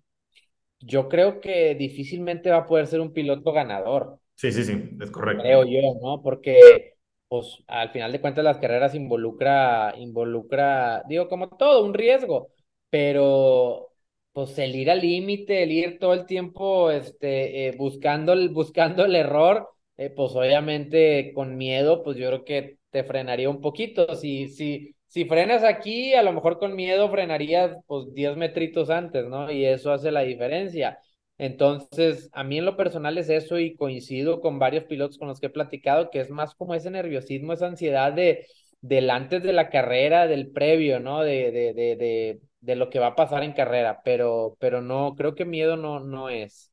yo 0.80 1.10
creo 1.10 1.41
que 1.41 1.76
difícilmente 1.76 2.50
va 2.52 2.58
a 2.60 2.65
poder 2.67 2.88
ser 2.88 3.02
un 3.02 3.13
piloto 3.13 3.52
ganador, 3.54 4.19
Sí, 4.36 4.52
sí, 4.52 4.63
sí, 4.63 4.97
es 5.00 5.12
correcto. 5.12 5.43
creo 5.43 5.63
yo, 5.65 6.00
¿no? 6.02 6.21
Porque 6.21 6.90
pues 7.32 7.63
al 7.67 7.91
final 7.91 8.12
de 8.12 8.20
cuentas 8.22 8.44
las 8.44 8.58
carreras 8.58 8.94
involucra, 8.94 9.94
involucra, 9.98 11.04
digo, 11.08 11.30
como 11.30 11.48
todo, 11.50 11.86
un 11.86 11.94
riesgo, 11.94 12.50
pero 12.89 13.89
pues 14.34 14.58
el 14.60 14.76
ir 14.76 14.91
al 14.91 15.00
límite, 15.02 15.63
el 15.63 15.72
ir 15.72 15.98
todo 16.00 16.13
el 16.13 16.26
tiempo 16.26 16.91
este, 16.91 17.67
eh, 17.70 17.76
buscando, 17.78 18.34
el, 18.34 18.50
buscando 18.50 19.06
el 19.06 19.15
error, 19.15 19.70
eh, 19.98 20.10
pues 20.10 20.34
obviamente 20.36 21.32
con 21.34 21.56
miedo, 21.58 22.04
pues 22.04 22.17
yo 22.17 22.28
creo 22.28 22.44
que 22.46 22.78
te 22.89 23.04
frenaría 23.06 23.50
un 23.50 23.62
poquito. 23.62 24.13
Si, 24.15 24.50
si, 24.50 24.94
si 25.08 25.24
frenas 25.26 25.63
aquí, 25.63 26.13
a 26.13 26.24
lo 26.24 26.34
mejor 26.34 26.60
con 26.60 26.76
miedo 26.76 27.10
frenarías 27.10 27.78
pues 27.88 28.13
10 28.13 28.36
metritos 28.38 28.89
antes, 28.89 29.26
¿no? 29.28 29.50
Y 29.52 29.65
eso 29.65 29.91
hace 29.94 30.12
la 30.12 30.22
diferencia. 30.22 31.00
Entonces, 31.41 32.30
a 32.34 32.43
mí 32.43 32.60
en 32.60 32.65
lo 32.65 32.77
personal 32.77 33.17
es 33.17 33.27
eso 33.30 33.58
y 33.60 33.75
coincido 33.75 34.41
con 34.41 34.60
varios 34.60 34.84
pilotos 34.86 35.17
con 35.17 35.27
los 35.27 35.39
que 35.39 35.47
he 35.47 35.49
platicado, 35.49 36.12
que 36.12 36.19
es 36.21 36.30
más 36.30 36.54
como 36.56 36.75
ese 36.75 36.91
nerviosismo, 36.91 37.54
esa 37.54 37.67
ansiedad 37.67 38.13
de 38.13 38.45
del 38.82 39.10
antes 39.12 39.43
de 39.43 39.54
la 39.54 39.69
carrera, 39.69 40.27
del 40.27 40.51
previo, 40.51 40.99
¿no? 40.99 41.21
De, 41.23 41.51
de, 41.51 41.73
de, 41.73 41.95
de, 41.95 42.41
de 42.62 42.75
lo 42.75 42.89
que 42.91 42.99
va 42.99 43.08
a 43.08 43.15
pasar 43.15 43.43
en 43.43 43.54
carrera, 43.54 44.01
pero, 44.04 44.56
pero 44.60 44.82
no, 44.82 45.15
creo 45.15 45.36
que 45.36 45.45
miedo 45.45 45.77
no, 45.77 45.99
no 45.99 46.30
es. 46.30 46.71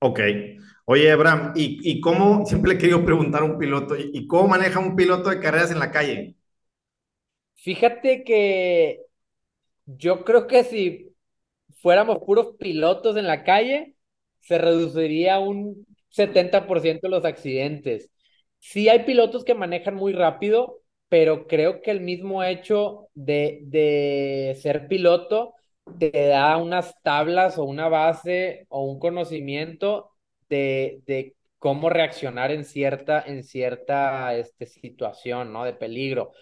Ok. 0.00 0.20
Oye, 0.84 1.10
Abraham, 1.10 1.52
¿y, 1.56 1.80
y 1.82 2.00
cómo, 2.00 2.44
siempre 2.46 2.70
le 2.70 2.74
he 2.76 2.78
querido 2.78 3.04
preguntar 3.04 3.42
a 3.42 3.44
un 3.44 3.58
piloto, 3.58 3.96
¿y, 3.96 4.10
y 4.14 4.26
cómo 4.26 4.48
maneja 4.48 4.78
un 4.78 4.94
piloto 4.96 5.30
de 5.30 5.40
carreras 5.40 5.70
en 5.70 5.78
la 5.80 5.90
calle? 5.90 6.36
Fíjate 7.56 8.22
que 8.24 9.02
yo 9.86 10.24
creo 10.24 10.48
que 10.48 10.64
si 10.64 11.16
fuéramos 11.82 12.20
puros 12.20 12.56
pilotos 12.58 13.16
en 13.18 13.28
la 13.28 13.44
calle, 13.44 13.95
se 14.46 14.58
reduciría 14.58 15.38
un 15.38 15.86
70% 16.08 17.08
los 17.08 17.24
accidentes. 17.24 18.10
Sí 18.58 18.88
hay 18.88 19.04
pilotos 19.04 19.44
que 19.44 19.54
manejan 19.54 19.94
muy 19.94 20.12
rápido, 20.12 20.80
pero 21.08 21.46
creo 21.46 21.82
que 21.82 21.90
el 21.90 22.00
mismo 22.00 22.42
hecho 22.44 23.08
de, 23.14 23.60
de 23.64 24.56
ser 24.60 24.88
piloto 24.88 25.54
te 25.98 26.10
da 26.28 26.56
unas 26.56 26.94
tablas 27.02 27.58
o 27.58 27.64
una 27.64 27.88
base 27.88 28.66
o 28.68 28.82
un 28.84 28.98
conocimiento 28.98 30.10
de, 30.48 31.00
de 31.06 31.36
cómo 31.58 31.90
reaccionar 31.90 32.50
en 32.50 32.64
cierta, 32.64 33.22
en 33.26 33.44
cierta 33.44 34.34
este, 34.36 34.66
situación, 34.66 35.52
¿no? 35.52 35.64
De 35.64 35.72
peligro. 35.74 36.32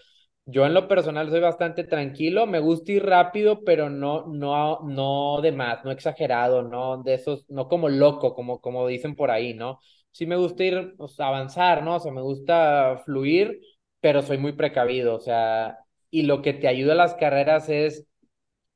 Yo 0.47 0.65
en 0.65 0.75
lo 0.75 0.87
personal 0.87 1.29
soy 1.29 1.39
bastante 1.39 1.83
tranquilo, 1.85 2.45
me 2.45 2.59
gusta 2.59 2.91
ir 2.91 3.03
rápido, 3.03 3.63
pero 3.63 3.89
no, 3.89 4.27
no, 4.27 4.79
no 4.83 5.41
de 5.41 5.51
más, 5.51 5.83
no 5.83 5.89
exagerado, 5.91 6.61
no 6.61 7.01
de 7.01 7.15
esos, 7.15 7.45
no 7.49 7.67
como 7.67 7.89
loco, 7.89 8.35
como, 8.35 8.61
como 8.61 8.85
dicen 8.87 9.15
por 9.15 9.31
ahí, 9.31 9.55
¿no? 9.55 9.79
Sí 10.11 10.27
me 10.27 10.35
gusta 10.35 10.63
ir, 10.63 10.93
o 10.99 11.07
sea, 11.07 11.27
avanzar, 11.29 11.81
¿no? 11.83 11.95
O 11.95 11.99
sea, 11.99 12.11
me 12.11 12.21
gusta 12.21 13.01
fluir, 13.05 13.59
pero 13.99 14.21
soy 14.21 14.37
muy 14.37 14.53
precavido, 14.53 15.15
o 15.15 15.19
sea, 15.19 15.79
y 16.11 16.21
lo 16.23 16.41
que 16.43 16.53
te 16.53 16.67
ayuda 16.67 16.93
a 16.93 16.95
las 16.95 17.15
carreras 17.15 17.67
es, 17.69 18.05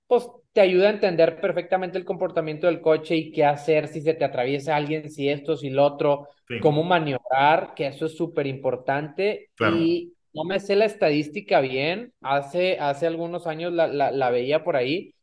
pues, 0.07 0.27
te 0.53 0.61
ayuda 0.61 0.87
a 0.87 0.91
entender 0.91 1.39
perfectamente 1.39 1.97
el 1.97 2.05
comportamiento 2.05 2.67
del 2.67 2.81
coche 2.81 3.15
y 3.15 3.31
qué 3.31 3.45
hacer 3.45 3.87
si 3.87 4.01
se 4.01 4.13
te 4.15 4.25
atraviesa 4.25 4.75
alguien, 4.75 5.09
si 5.09 5.29
esto, 5.29 5.55
si 5.55 5.69
lo 5.69 5.85
otro, 5.85 6.27
Sí, 6.47 6.55
cómo 6.57 6.83
maniobrar, 6.83 7.73
que 7.75 7.87
eso 7.87 8.05
es 8.07 8.17
súper 8.17 8.47
importante 8.47 9.51
claro. 9.55 9.77
y 9.77 10.13
no 10.33 10.43
me 10.45 10.59
sé 10.59 10.75
la 10.75 10.85
estadística 10.85 11.59
bien, 11.61 12.13
hace, 12.21 12.77
hace 12.79 13.07
algunos 13.07 13.47
años 13.47 13.73
la, 13.73 13.87
la, 13.87 14.11
la 14.11 14.29
veía 14.31 14.63
por 14.63 14.75
ahí, 14.75 15.15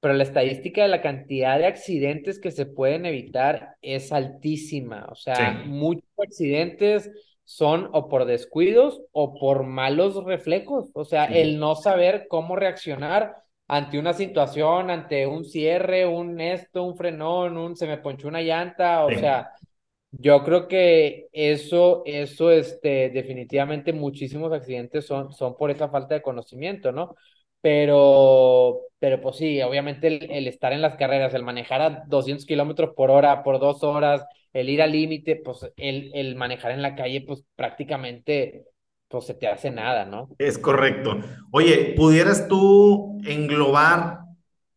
pero 0.00 0.14
la 0.14 0.22
estadística 0.24 0.82
de 0.82 0.88
la 0.88 1.02
cantidad 1.02 1.58
de 1.58 1.66
accidentes 1.66 2.38
que 2.40 2.52
se 2.52 2.66
pueden 2.66 3.06
evitar 3.06 3.76
es 3.82 4.12
altísima. 4.12 5.06
O 5.10 5.16
Sí, 5.32 5.44
sea, 5.44 5.62
muchos 5.64 6.04
accidentes 6.18 7.10
son 7.44 7.88
o 7.92 8.08
por 8.08 8.24
descuidos 8.26 9.02
o 9.12 9.34
por 9.38 9.64
malos 9.64 10.22
reflejos. 10.24 10.90
O 10.94 11.04
sea, 11.04 11.26
sí, 11.26 11.34
el 11.34 11.58
no 11.58 11.74
saber 11.74 12.26
cómo 12.28 12.54
reaccionar 12.56 13.36
ante 13.66 13.98
una 13.98 14.12
situación, 14.14 14.90
ante 14.90 15.26
un 15.26 15.44
cierre, 15.44 16.06
un 16.06 16.40
esto, 16.40 16.84
un 16.84 16.96
frenón, 16.96 17.56
un 17.56 17.76
se 17.76 17.86
me 17.86 17.98
ponchó 17.98 18.28
una 18.28 18.40
llanta. 18.42 19.04
O 19.04 19.12
sí. 19.12 19.14
sea, 19.14 19.50
yo 20.10 20.42
creo 20.44 20.68
que 20.68 21.28
eso, 21.32 22.02
eso, 22.06 22.50
este, 22.50 23.10
definitivamente 23.10 23.92
muchísimos 23.92 24.52
accidentes 24.52 25.06
son, 25.06 25.32
son 25.32 25.56
por 25.56 25.70
esa 25.70 25.88
falta 25.88 26.14
de 26.14 26.22
conocimiento, 26.22 26.92
¿no? 26.92 27.14
Pero, 27.60 28.80
pero 28.98 29.20
pues 29.20 29.36
sí, 29.36 29.60
obviamente 29.62 30.06
el, 30.08 30.30
el 30.30 30.46
estar 30.48 30.72
en 30.72 30.80
las 30.82 30.96
carreras, 30.96 31.34
el 31.34 31.42
manejar 31.42 31.80
a 31.82 32.04
200 32.06 32.46
kilómetros 32.46 32.94
por 32.94 33.10
hora, 33.10 33.42
por 33.42 33.58
dos 33.58 33.82
horas, 33.82 34.24
el 34.52 34.68
ir 34.70 34.80
al 34.82 34.92
límite, 34.92 35.36
pues 35.36 35.60
el, 35.76 36.10
el 36.14 36.36
manejar 36.36 36.70
en 36.72 36.82
la 36.82 36.94
calle, 36.94 37.22
pues 37.26 37.44
prácticamente, 37.56 38.64
pues 39.08 39.26
se 39.26 39.34
te 39.34 39.46
hace 39.48 39.70
nada, 39.70 40.04
¿no? 40.04 40.28
Es 40.38 40.58
correcto. 40.58 41.18
Oye, 41.50 41.94
¿pudieras 41.96 42.46
tú 42.48 43.20
englobar 43.24 44.20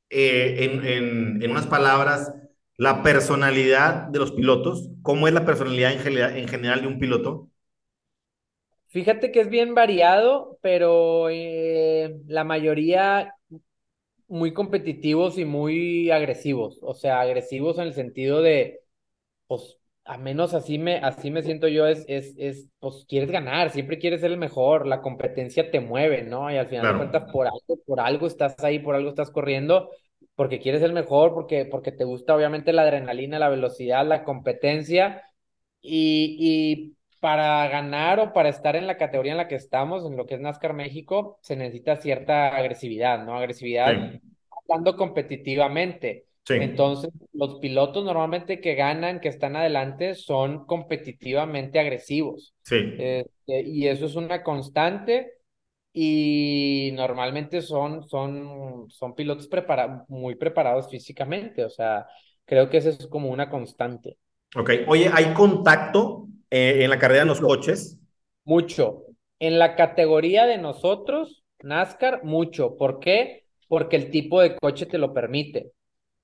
eh, 0.10 0.58
en, 0.72 0.86
en- 0.86 1.44
en 1.44 1.52
unas 1.52 1.68
palabras 1.68 2.34
la 2.82 3.04
personalidad 3.04 4.08
de 4.08 4.18
los 4.18 4.32
pilotos? 4.32 4.90
¿Cómo 5.04 5.28
es 5.28 5.34
la 5.36 5.46
personalidad 5.46 5.94
en 5.94 6.00
general, 6.00 6.36
en 6.36 6.48
general 6.48 6.82
de 6.82 6.88
un 6.88 6.98
piloto? 6.98 7.48
Fíjate 8.88 9.32
que 9.32 9.40
es 9.42 9.50
bien 9.50 9.74
variado, 9.74 10.58
pero 10.62 11.30
eh, 11.30 12.20
la 12.28 12.44
mayoría 12.44 13.36
muy 14.28 14.54
competitivos 14.54 15.38
y 15.38 15.46
muy 15.46 16.12
agresivos, 16.12 16.80
o 16.84 16.94
sea, 16.94 17.22
agresivos 17.22 17.78
en 17.78 17.86
el 17.86 17.94
sentido 17.94 18.42
de, 18.42 18.82
pues, 19.48 19.78
a 20.06 20.18
menos 20.18 20.54
así 20.56 20.80
me, 20.80 20.98
así 21.00 21.32
me 21.32 21.44
siento 21.44 21.68
yo, 21.68 21.88
es, 21.88 22.06
es, 22.08 22.36
es, 22.38 22.70
pues, 22.80 23.06
quieres 23.08 23.32
ganar, 23.32 23.72
siempre 23.72 24.00
quieres 24.00 24.22
ser 24.22 24.32
el 24.32 24.38
mejor, 24.38 24.88
la 24.88 25.02
competencia 25.02 25.72
te 25.72 25.80
mueve, 25.82 26.24
¿no? 26.24 26.52
Y 26.52 26.58
al 26.58 26.68
final 26.68 26.88
de 26.88 26.96
cuentas, 26.98 27.32
por 27.32 27.48
algo, 27.48 27.78
por 27.86 28.00
algo 28.02 28.28
estás 28.28 28.64
ahí, 28.64 28.80
por 28.80 28.96
algo 28.96 29.10
estás 29.10 29.32
corriendo, 29.32 29.92
porque 30.36 30.60
quieres 30.60 30.82
ser 30.82 30.90
el 30.90 30.96
mejor, 30.96 31.34
porque, 31.34 31.66
porque 31.66 31.92
te 31.92 32.04
gusta 32.04 32.36
obviamente 32.36 32.74
la 32.74 32.84
adrenalina, 32.84 33.40
la 33.40 33.50
velocidad, 33.50 34.06
la 34.06 34.24
competencia, 34.24 35.24
y, 35.82 36.38
y 36.40 36.98
para 37.20 37.68
ganar 37.70 38.20
o 38.20 38.34
para 38.34 38.50
estar 38.50 38.76
en 38.76 38.88
la 38.88 38.98
categoría 38.98 39.34
en 39.34 39.38
la 39.38 39.48
que 39.48 39.56
estamos, 39.56 40.06
en 40.06 40.18
lo 40.18 40.26
que 40.26 40.36
es 40.36 40.42
NASCAR 40.42 40.74
México, 40.74 41.40
se 41.42 41.56
necesita 41.56 41.98
cierta 41.98 42.56
agresividad, 42.56 43.26
¿no? 43.26 43.38
Agresividad 43.38 43.94
sí, 43.94 44.22
hablando 44.68 44.96
competitivamente. 44.98 46.26
sí, 46.46 46.56
Entonces, 46.56 47.12
los 47.34 47.56
pilotos 47.60 48.04
normalmente 48.06 48.60
que 48.62 48.76
ganan, 48.76 49.20
que 49.20 49.30
están 49.30 49.56
adelante, 49.56 50.16
son 50.16 50.66
competitivamente 50.66 51.80
agresivos. 51.80 52.54
sí. 52.64 52.78
Este, 52.98 53.62
y 53.64 53.88
eso 53.88 54.06
es 54.06 54.16
una 54.16 54.44
constante 54.44 55.34
y 55.94 56.92
normalmente 56.96 57.62
son, 57.62 58.08
son, 58.10 58.90
son 58.90 59.16
pilotos 59.16 59.48
prepara 59.48 60.06
muy 60.10 60.36
preparados 60.36 60.90
físicamente. 60.90 61.66
O 61.66 61.70
sea, 61.70 62.08
creo 62.46 62.70
que 62.70 62.78
eso 62.78 62.90
es 62.90 63.08
como 63.08 63.30
una 63.30 63.50
constante. 63.50 64.18
Ok. 64.56 64.70
Oye, 64.88 65.10
¿hay 65.14 65.34
contacto 65.34 66.28
eh, 66.50 66.84
en 66.84 66.90
la 66.90 67.00
carrera 67.00 67.22
de 67.22 67.28
los 67.28 67.40
coches? 67.42 68.00
Mucho. 68.46 69.04
En 69.40 69.60
la 69.60 69.76
categoría 69.76 70.46
de 70.46 70.58
nosotros, 70.58 71.44
NASCAR, 71.64 72.24
mucho. 72.24 72.78
¿Por 72.78 73.00
qué? 73.00 73.46
Porque 73.68 73.96
el 73.96 74.12
tipo 74.12 74.42
de 74.42 74.56
coche 74.58 74.86
te 74.86 74.98
lo 74.98 75.14
permite. 75.14 75.68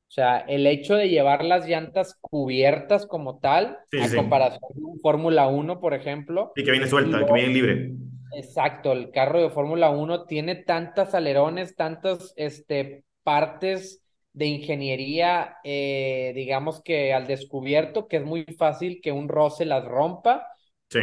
O 0.10 0.14
sea, 0.14 0.40
el 0.40 0.68
hecho 0.68 0.96
de 0.96 1.10
llevar 1.10 1.44
las 1.46 1.68
llantas 1.68 2.16
cubiertas 2.22 3.08
como 3.08 3.40
tal, 3.40 3.80
Sí, 3.92 4.04
sí. 4.04 4.16
comparación 4.16 4.62
un 4.76 5.00
Fórmula 5.02 5.48
uno 5.48 5.80
por 5.82 5.94
ejemplo, 5.96 6.56
Y 6.56 6.64
que 6.66 6.72
viene 6.72 6.88
suelta, 6.88 7.26
que 7.26 7.32
viene 7.34 7.54
libre. 7.54 7.94
Exacto, 8.36 8.92
el 8.92 9.12
carro 9.12 9.42
de 9.42 9.50
Fórmula 9.50 9.90
1 9.90 10.26
tiene 10.26 10.56
tantas 10.56 11.14
alerones, 11.16 11.76
tantas 11.76 12.34
este, 12.36 13.06
partes 13.24 14.04
de 14.34 14.46
ingeniería, 14.46 15.58
eh, 15.64 16.34
digamos 16.36 16.82
que 16.84 17.14
al 17.14 17.26
descubierto, 17.26 18.08
que 18.08 18.18
es 18.18 18.24
muy 18.26 18.44
fácil 18.58 19.00
que 19.02 19.12
un 19.12 19.30
roce 19.30 19.66
las 19.66 19.84
rompa 19.86 20.48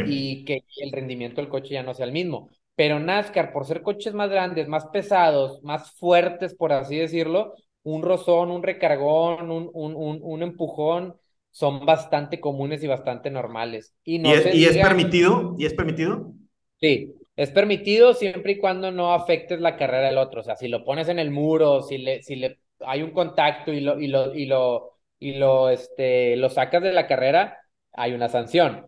y 0.06 0.44
que 0.44 0.64
el 0.82 0.92
rendimiento 0.92 1.40
del 1.40 1.50
coche 1.50 1.74
ya 1.74 1.82
no 1.82 1.94
sea 1.94 2.06
el 2.06 2.12
mismo. 2.12 2.50
Pero 2.76 3.00
NASCAR, 3.00 3.52
por 3.52 3.66
ser 3.66 3.82
coches 3.82 4.14
más 4.14 4.30
grandes, 4.30 4.68
más 4.68 4.86
pesados, 4.86 5.62
más 5.62 5.92
fuertes, 5.92 6.54
por 6.54 6.72
así 6.72 6.96
decirlo, 6.96 7.54
un 7.82 8.02
rozón, 8.02 8.50
un 8.50 8.62
recargón, 8.62 9.50
un, 9.50 9.70
un, 9.72 9.94
un, 9.96 10.18
un 10.22 10.42
empujón, 10.42 11.16
son 11.50 11.86
bastante 11.86 12.40
comunes 12.40 12.82
y 12.82 12.88
bastante 12.88 13.30
normales. 13.30 13.94
¿Y, 14.02 14.18
no 14.18 14.30
¿Y, 14.30 14.64
es, 14.64 14.76
permitido? 14.76 15.54
¿Y 15.58 15.66
es 15.66 15.74
permitido? 15.74 16.32
Sí, 16.84 17.14
es 17.34 17.50
permitido 17.50 18.12
siempre 18.12 18.52
y 18.52 18.58
cuando 18.58 18.90
no 18.90 19.14
afectes 19.14 19.58
la 19.58 19.78
carrera 19.78 20.08
del 20.08 20.18
otro. 20.18 20.42
O 20.42 20.44
sea, 20.44 20.54
si 20.54 20.68
lo 20.68 20.84
pones 20.84 21.08
en 21.08 21.18
el 21.18 21.30
muro, 21.30 21.80
si 21.80 21.96
le, 21.96 22.22
si 22.22 22.36
le 22.36 22.58
hay 22.80 23.00
un 23.00 23.12
contacto 23.12 23.72
y 23.72 23.80
lo, 23.80 23.98
y 23.98 24.06
lo, 24.06 24.34
y 24.34 24.44
lo, 24.44 24.98
y 25.18 25.32
lo, 25.38 25.70
este, 25.70 26.36
lo 26.36 26.50
sacas 26.50 26.82
de 26.82 26.92
la 26.92 27.06
carrera, 27.06 27.58
hay 27.94 28.12
una 28.12 28.28
sanción. 28.28 28.86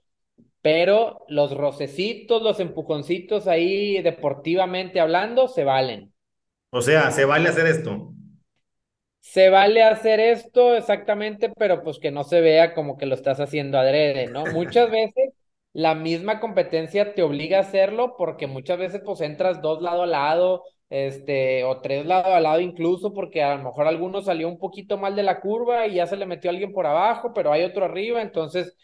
Pero 0.61 1.24
los 1.28 1.56
rocecitos, 1.56 2.42
los 2.42 2.61
empujoncitos 2.61 3.46
ahí 3.46 4.02
deportivamente 4.02 5.00
hablando, 5.00 5.48
se 5.48 5.64
valen. 5.64 6.12
O 6.68 6.82
sea, 6.82 7.11
se 7.12 7.24
vale 7.24 7.48
hacer 7.48 7.66
esto. 7.66 8.12
Se 9.20 9.48
vale 9.48 9.82
hacer 9.82 10.20
esto 10.20 10.76
exactamente, 10.76 11.50
pero 11.56 11.82
pues 11.82 11.98
que 11.98 12.11
no 12.11 12.24
se 12.24 12.42
vea 12.42 12.74
como 12.74 12.98
que 12.98 13.06
lo 13.06 13.14
estás 13.14 13.40
haciendo 13.40 13.78
adrede, 13.78 14.26
¿no? 14.26 14.44
Muchas 14.52 14.90
veces 14.90 15.32
la 15.76 15.94
misma 15.94 16.40
competencia 16.40 17.12
te 17.12 17.22
obliga 17.22 17.58
a 17.58 17.60
hacerlo 17.60 18.14
porque 18.16 18.46
muchas 18.46 18.78
veces 18.78 19.02
pues 19.04 19.20
entras 19.20 19.60
dos 19.60 19.82
lado 19.82 20.04
a 20.04 20.06
lado, 20.06 20.62
este, 20.88 21.64
o 21.64 21.82
tres 21.82 22.06
lado 22.06 22.32
a 22.32 22.40
lado 22.40 22.60
incluso, 22.60 23.12
porque 23.12 23.42
a 23.42 23.56
lo 23.56 23.64
mejor 23.64 23.86
alguno 23.86 24.22
salió 24.22 24.48
un 24.48 24.58
poquito 24.58 24.96
mal 24.96 25.14
de 25.14 25.22
la 25.22 25.38
curva 25.38 25.86
y 25.86 25.96
ya 25.96 26.06
se 26.06 26.16
le 26.16 26.24
metió 26.24 26.48
alguien 26.48 26.72
por 26.72 26.86
abajo, 26.86 27.32
pero 27.34 27.52
hay 27.52 27.62
otro 27.62 27.84
arriba, 27.84 28.22
entonces, 28.22 28.74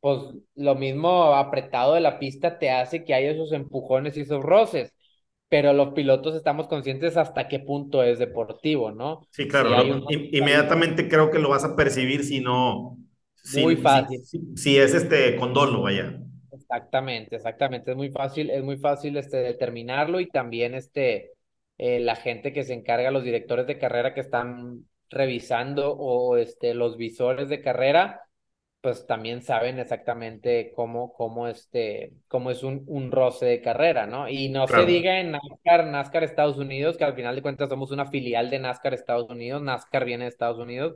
pues 0.00 0.22
lo 0.56 0.74
mismo 0.74 1.36
apretado 1.36 1.94
de 1.94 2.00
la 2.00 2.18
pista 2.18 2.58
te 2.58 2.68
hace 2.68 3.04
que 3.04 3.14
haya 3.14 3.30
esos 3.30 3.52
empujones 3.52 4.16
y 4.16 4.22
esos 4.22 4.42
roces, 4.42 4.92
pero 5.48 5.72
los 5.72 5.92
pilotos 5.92 6.34
estamos 6.34 6.66
conscientes 6.66 7.16
hasta 7.16 7.46
qué 7.46 7.60
punto 7.60 8.02
es 8.02 8.18
deportivo, 8.18 8.90
¿no? 8.90 9.24
Sí, 9.30 9.46
claro, 9.46 9.70
inmediatamente 10.10 11.08
creo 11.08 11.30
que 11.30 11.38
lo 11.38 11.50
vas 11.50 11.62
a 11.62 11.76
percibir 11.76 12.24
si 12.24 12.40
no... 12.40 12.96
Muy 13.54 13.76
fácil. 13.76 14.20
Si, 14.56 14.76
es 14.76 14.94
este 14.94 15.36
condolo, 15.36 15.82
vaya. 15.82 16.19
Exactamente, 16.72 17.34
exactamente, 17.36 17.90
es 17.90 17.96
muy 17.96 18.10
fácil, 18.10 18.48
es 18.50 18.62
muy 18.62 18.76
fácil 18.76 19.16
este, 19.16 19.38
determinarlo 19.38 20.20
y 20.20 20.28
también 20.28 20.74
este, 20.74 21.32
eh, 21.78 21.98
la 21.98 22.14
gente 22.14 22.52
que 22.52 22.62
se 22.62 22.74
encarga, 22.74 23.10
los 23.10 23.24
directores 23.24 23.66
de 23.66 23.76
carrera 23.76 24.14
que 24.14 24.20
están 24.20 24.86
revisando 25.08 25.92
o 25.96 26.36
este, 26.36 26.74
los 26.74 26.96
visores 26.96 27.48
de 27.48 27.60
carrera, 27.60 28.22
pues 28.80 29.04
también 29.06 29.42
saben 29.42 29.80
exactamente 29.80 30.72
cómo, 30.76 31.12
cómo, 31.12 31.48
este, 31.48 32.12
cómo 32.28 32.52
es 32.52 32.62
un, 32.62 32.84
un 32.86 33.10
roce 33.10 33.46
de 33.46 33.60
carrera, 33.60 34.06
¿no? 34.06 34.28
Y 34.28 34.48
no 34.48 34.68
se 34.68 34.84
diga 34.84 35.18
en 35.18 35.32
NASCAR, 35.32 35.86
NASCAR 35.88 36.22
Estados 36.22 36.56
Unidos, 36.56 36.96
que 36.96 37.04
al 37.04 37.14
final 37.16 37.34
de 37.34 37.42
cuentas 37.42 37.68
somos 37.68 37.90
una 37.90 38.06
filial 38.06 38.48
de 38.48 38.60
NASCAR 38.60 38.94
Estados 38.94 39.28
Unidos, 39.28 39.60
NASCAR 39.60 40.04
viene 40.04 40.24
de 40.24 40.30
Estados 40.30 40.58
Unidos. 40.58 40.94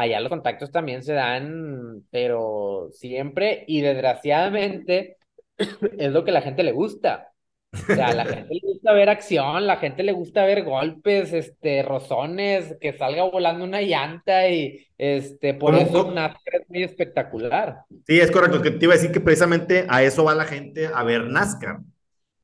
Allá 0.00 0.18
los 0.20 0.30
contactos 0.30 0.72
también 0.72 1.02
se 1.02 1.12
dan, 1.12 2.04
pero 2.10 2.88
siempre 2.90 3.64
y 3.66 3.82
desgraciadamente 3.82 5.18
es 5.98 6.10
lo 6.10 6.24
que 6.24 6.32
la 6.32 6.40
gente 6.40 6.62
le 6.62 6.72
gusta. 6.72 7.32
O 7.70 7.94
sea, 7.94 8.08
a 8.08 8.14
la 8.14 8.24
gente 8.24 8.54
le 8.54 8.60
gusta 8.62 8.94
ver 8.94 9.10
acción, 9.10 9.66
la 9.66 9.76
gente 9.76 10.02
le 10.02 10.12
gusta 10.12 10.46
ver 10.46 10.64
golpes, 10.64 11.34
este, 11.34 11.82
rozones, 11.82 12.78
que 12.80 12.94
salga 12.94 13.24
volando 13.24 13.62
una 13.62 13.82
llanta 13.82 14.48
y 14.48 14.86
este, 14.96 15.52
por 15.52 15.74
eso 15.74 16.10
NASCAR 16.10 16.62
es 16.62 16.70
muy 16.70 16.82
espectacular. 16.82 17.82
Sí, 18.06 18.18
es 18.18 18.30
correcto, 18.30 18.62
que 18.62 18.70
te 18.70 18.86
iba 18.86 18.94
a 18.94 18.96
decir 18.96 19.12
que 19.12 19.20
precisamente 19.20 19.84
a 19.86 20.02
eso 20.02 20.24
va 20.24 20.34
la 20.34 20.46
gente 20.46 20.88
a 20.92 21.04
ver 21.04 21.26
NASCAR. 21.26 21.80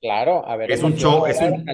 Claro, 0.02 0.46
a 0.46 0.56
ver. 0.56 0.70
Es 0.70 0.82
un 0.82 0.94
show, 0.94 1.24
es 1.24 1.40
un, 1.40 1.64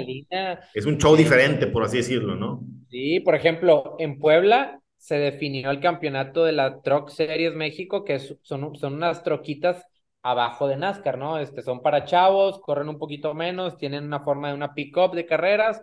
es 0.75 0.87
un 0.87 0.97
show 0.97 1.17
diferente, 1.17 1.67
por 1.67 1.83
así 1.83 1.97
decirlo, 1.97 2.37
¿no? 2.37 2.63
Sí, 2.89 3.19
por 3.19 3.35
ejemplo, 3.35 3.97
en 3.99 4.21
Puebla 4.21 4.79
se 5.03 5.17
definió 5.17 5.71
el 5.73 5.81
campeonato 5.81 6.45
de 6.45 6.53
la 6.53 6.81
Truck 6.81 7.11
Series 7.11 7.55
México, 7.55 8.05
que 8.05 8.21
son, 8.21 8.77
son 8.77 8.95
unas 8.95 9.25
troquitas 9.25 9.85
abajo 10.23 10.69
de 10.69 10.77
NASCAR, 10.77 11.19
¿no? 11.19 11.39
Este, 11.41 11.61
son 11.63 11.83
para 11.83 12.05
chavos, 12.05 12.61
corren 12.61 12.89
un 12.89 12.99
poquito 13.01 13.35
menos, 13.35 13.77
tienen 13.79 14.05
una 14.05 14.21
forma 14.21 14.49
de 14.49 14.55
una 14.55 14.75
pick-up 14.75 15.13
de 15.15 15.27
carreras. 15.27 15.83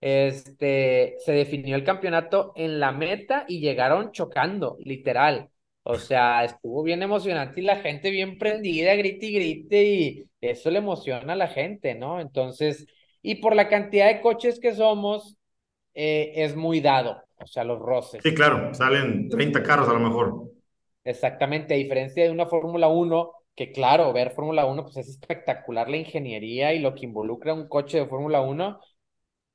Este, 0.00 1.16
se 1.18 1.32
definió 1.32 1.74
el 1.74 1.82
campeonato 1.84 2.52
en 2.54 2.78
la 2.78 2.92
meta 2.92 3.44
y 3.48 3.58
llegaron 3.58 4.12
chocando, 4.12 4.76
literal. 4.84 5.50
O 5.82 5.96
sea, 5.96 6.44
estuvo 6.44 6.84
bien 6.84 7.02
emocionante 7.02 7.60
y 7.60 7.64
la 7.64 7.76
gente 7.80 8.10
bien 8.10 8.38
prendida, 8.38 8.94
grite 8.94 9.26
y 9.26 9.32
grite, 9.34 9.84
y 9.84 10.24
eso 10.40 10.70
le 10.70 10.78
emociona 10.78 11.32
a 11.32 11.36
la 11.36 11.48
gente, 11.48 11.96
¿no? 11.96 12.20
Entonces, 12.20 12.86
y 13.22 13.36
por 13.36 13.56
la 13.56 13.68
cantidad 13.68 14.06
de 14.06 14.20
coches 14.20 14.60
que 14.60 14.72
somos, 14.72 15.36
eh, 15.94 16.32
es 16.36 16.56
muy 16.56 16.80
dado, 16.80 17.22
o 17.42 17.46
sea, 17.46 17.64
los 17.64 17.78
roces. 17.78 18.22
Sí, 18.22 18.34
claro, 18.34 18.72
salen 18.74 19.28
30 19.28 19.62
carros 19.62 19.88
a 19.88 19.92
lo 19.92 20.00
mejor. 20.00 20.52
Exactamente, 21.04 21.74
a 21.74 21.76
diferencia 21.76 22.24
de 22.24 22.30
una 22.30 22.46
Fórmula 22.46 22.88
1, 22.88 23.32
que 23.54 23.72
claro, 23.72 24.12
ver 24.12 24.30
Fórmula 24.30 24.66
1 24.66 24.84
pues 24.84 24.96
es 24.98 25.08
espectacular 25.08 25.88
la 25.88 25.96
ingeniería 25.96 26.72
y 26.72 26.78
lo 26.78 26.94
que 26.94 27.06
involucra 27.06 27.54
un 27.54 27.68
coche 27.68 27.98
de 27.98 28.06
Fórmula 28.06 28.40
1, 28.40 28.80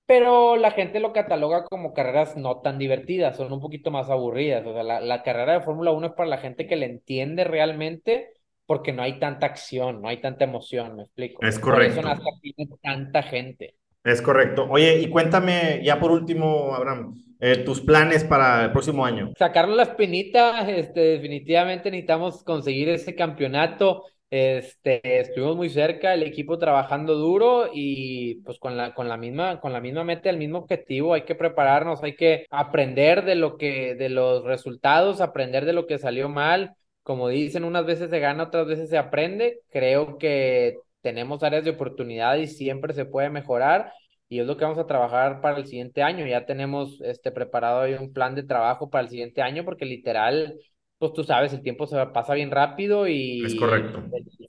pero 0.05 0.55
la 0.55 0.71
gente 0.71 0.99
lo 1.01 1.11
cataloga 1.11 1.65
como 1.65 1.93
carreras 1.93 2.37
no 2.37 2.61
tan 2.61 2.77
divertidas, 2.77 3.35
son 3.35 3.51
un 3.51 3.59
poquito 3.59 3.91
más 3.91 4.09
aburridas. 4.09 4.65
O 4.65 4.73
sea, 4.73 4.83
la, 4.83 5.23
carrera 5.23 5.53
de 5.53 5.61
Fórmula 5.61 5.91
1 5.91 6.07
es 6.07 6.13
para 6.13 6.29
la 6.29 6.37
gente 6.37 6.65
que 6.65 6.77
le 6.77 6.85
entiende 6.85 7.43
realmente 7.43 8.31
porque 8.65 8.93
no 8.93 9.01
hay 9.03 9.19
tanta 9.19 9.47
acción, 9.47 10.01
no 10.01 10.07
hay 10.07 10.21
tanta 10.21 10.45
emoción, 10.45 10.95
me 10.95 11.03
explico. 11.03 11.45
Es 11.45 11.59
correcto. 11.59 12.01
Por 12.01 12.11
eso 12.11 12.23
tiene 12.41 12.69
tanta 12.81 13.21
gente. 13.23 13.75
Es 14.03 14.21
correcto. 14.21 14.67
Oye, 14.69 14.99
y 15.01 15.09
cuéntame 15.09 15.81
ya 15.83 15.99
por 15.99 16.11
último, 16.11 16.73
Abraham, 16.73 17.13
eh, 17.39 17.57
tus 17.57 17.81
planes 17.81 18.23
para 18.23 18.65
el 18.65 18.71
próximo 18.71 19.05
año. 19.05 19.31
Sacarnos 19.37 19.75
la 19.75 19.83
espinita, 19.83 20.69
este, 20.69 21.01
definitivamente 21.01 21.91
necesitamos 21.91 22.43
conseguir 22.43 22.89
ese 22.89 23.15
campeonato. 23.15 24.05
Este, 24.29 25.19
estuvimos 25.21 25.55
muy 25.55 25.69
cerca, 25.69 26.13
el 26.13 26.23
equipo 26.23 26.57
trabajando 26.57 27.15
duro 27.15 27.69
y 27.73 28.41
pues 28.41 28.59
con 28.59 28.75
la, 28.75 28.93
con 28.93 29.07
la 29.07 29.15
misma, 29.15 29.61
con 29.61 29.71
la 29.71 29.79
misma 29.79 30.03
meta, 30.03 30.29
el 30.29 30.37
mismo 30.37 30.59
objetivo, 30.59 31.13
hay 31.13 31.21
que 31.21 31.35
prepararnos, 31.35 32.03
hay 32.03 32.15
que 32.15 32.45
aprender 32.49 33.23
de 33.23 33.35
lo 33.35 33.57
que, 33.57 33.95
de 33.95 34.09
los 34.09 34.43
resultados, 34.43 35.21
aprender 35.21 35.63
de 35.65 35.73
lo 35.73 35.87
que 35.87 35.97
salió 35.97 36.27
mal. 36.27 36.75
Como 37.03 37.29
dicen, 37.29 37.63
unas 37.63 37.85
veces 37.85 38.09
se 38.09 38.19
gana, 38.19 38.43
otras 38.43 38.67
veces 38.67 38.89
se 38.89 38.97
aprende. 38.97 39.61
Creo 39.69 40.17
que 40.17 40.77
tenemos 41.07 41.41
áreas 41.41 41.63
de 41.63 41.69
oportunidad 41.69 42.35
y 42.35 42.47
siempre 42.47 42.93
se 42.93 43.05
puede 43.05 43.29
mejorar 43.29 43.93
y 44.27 44.41
es 44.41 44.45
lo 44.45 44.57
que 44.57 44.65
vamos 44.65 44.77
a 44.77 44.87
trabajar 44.87 45.39
para 45.39 45.57
el 45.57 45.65
siguiente 45.65 46.03
año. 46.03 46.27
Ya 46.27 46.45
tenemos 46.45 46.99
este 46.99 47.31
preparado 47.31 47.79
ahí 47.79 47.93
un 47.93 48.11
plan 48.11 48.35
de 48.35 48.43
trabajo 48.43 48.89
para 48.89 49.05
el 49.05 49.09
siguiente 49.09 49.41
año 49.41 49.63
porque 49.63 49.85
literal, 49.85 50.59
pues 50.97 51.13
tú 51.13 51.23
sabes, 51.23 51.53
el 51.53 51.61
tiempo 51.61 51.87
se 51.87 51.95
pasa 52.07 52.33
bien 52.33 52.51
rápido 52.51 53.07
y 53.07 53.45
es 53.45 53.55
correcto. 53.55 54.03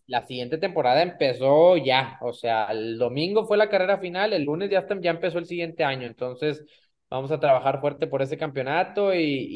La 0.08 0.26
siguiente 0.26 0.58
temporada 0.58 1.00
empezó 1.00 1.76
ya, 1.76 2.18
o 2.22 2.32
sea, 2.32 2.64
el 2.72 2.98
domingo 2.98 3.46
fue 3.46 3.56
la 3.56 3.68
carrera 3.68 3.98
final, 3.98 4.32
el 4.32 4.42
lunes 4.42 4.68
ya, 4.68 4.84
ya 5.00 5.10
empezó 5.12 5.38
el 5.38 5.46
siguiente 5.46 5.84
año, 5.84 6.08
entonces 6.08 6.64
vamos 7.10 7.30
a 7.32 7.40
trabajar 7.40 7.80
fuerte 7.80 8.06
por 8.06 8.22
ese 8.22 8.36
campeonato 8.36 9.14
y, 9.14 9.46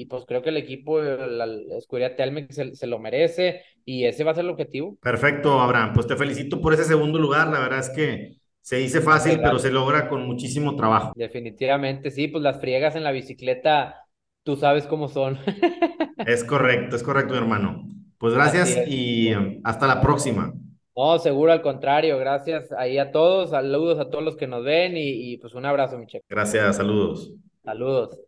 y, 0.00 0.04
pues 0.06 0.24
creo 0.26 0.42
que 0.42 0.50
el 0.50 0.56
equipo, 0.56 1.00
la, 1.00 1.46
escudería 1.78 2.16
Telmex 2.16 2.54
se, 2.54 2.74
se, 2.74 2.86
lo 2.86 2.98
merece 2.98 3.62
y 3.84 4.04
ese 4.04 4.24
va 4.24 4.32
a 4.32 4.34
ser 4.34 4.44
el 4.44 4.50
objetivo. 4.50 4.96
Perfecto, 5.00 5.60
Abraham. 5.60 5.92
Pues 5.94 6.06
te 6.06 6.16
felicito 6.16 6.60
por 6.60 6.74
ese 6.74 6.84
segundo 6.84 7.18
lugar. 7.18 7.48
La 7.48 7.60
verdad 7.60 7.80
es 7.80 7.90
que 7.90 8.38
se 8.60 8.76
dice 8.76 9.00
fácil, 9.00 9.40
pero 9.42 9.58
se 9.58 9.70
logra 9.70 10.08
con 10.08 10.26
muchísimo 10.26 10.76
trabajo. 10.76 11.12
Definitivamente, 11.16 12.10
sí, 12.10 12.28
pues 12.28 12.42
las 12.42 12.60
friegas 12.60 12.96
en 12.96 13.04
la 13.04 13.12
bicicleta, 13.12 14.04
tú 14.42 14.56
sabes 14.56 14.86
cómo 14.86 15.08
son. 15.08 15.38
es 16.26 16.44
correcto, 16.44 16.96
es 16.96 17.02
correcto, 17.02 17.34
hermano. 17.34 17.88
Pues 18.18 18.34
gracias 18.34 18.76
y 18.86 19.32
hasta 19.64 19.86
la 19.86 20.00
próxima. 20.00 20.52
No, 20.98 21.16
seguro 21.20 21.52
al 21.52 21.62
contrario, 21.62 22.18
gracias 22.18 22.72
ahí 22.72 22.98
a 22.98 23.12
todos, 23.12 23.50
saludos 23.50 24.00
a 24.00 24.10
todos 24.10 24.24
los 24.24 24.36
que 24.36 24.48
nos 24.48 24.64
ven 24.64 24.96
y, 24.96 25.32
y 25.32 25.36
pues 25.36 25.54
un 25.54 25.64
abrazo, 25.64 25.96
mi 25.96 26.06
Gracias, 26.28 26.76
saludos. 26.76 27.30
Saludos. 27.62 28.27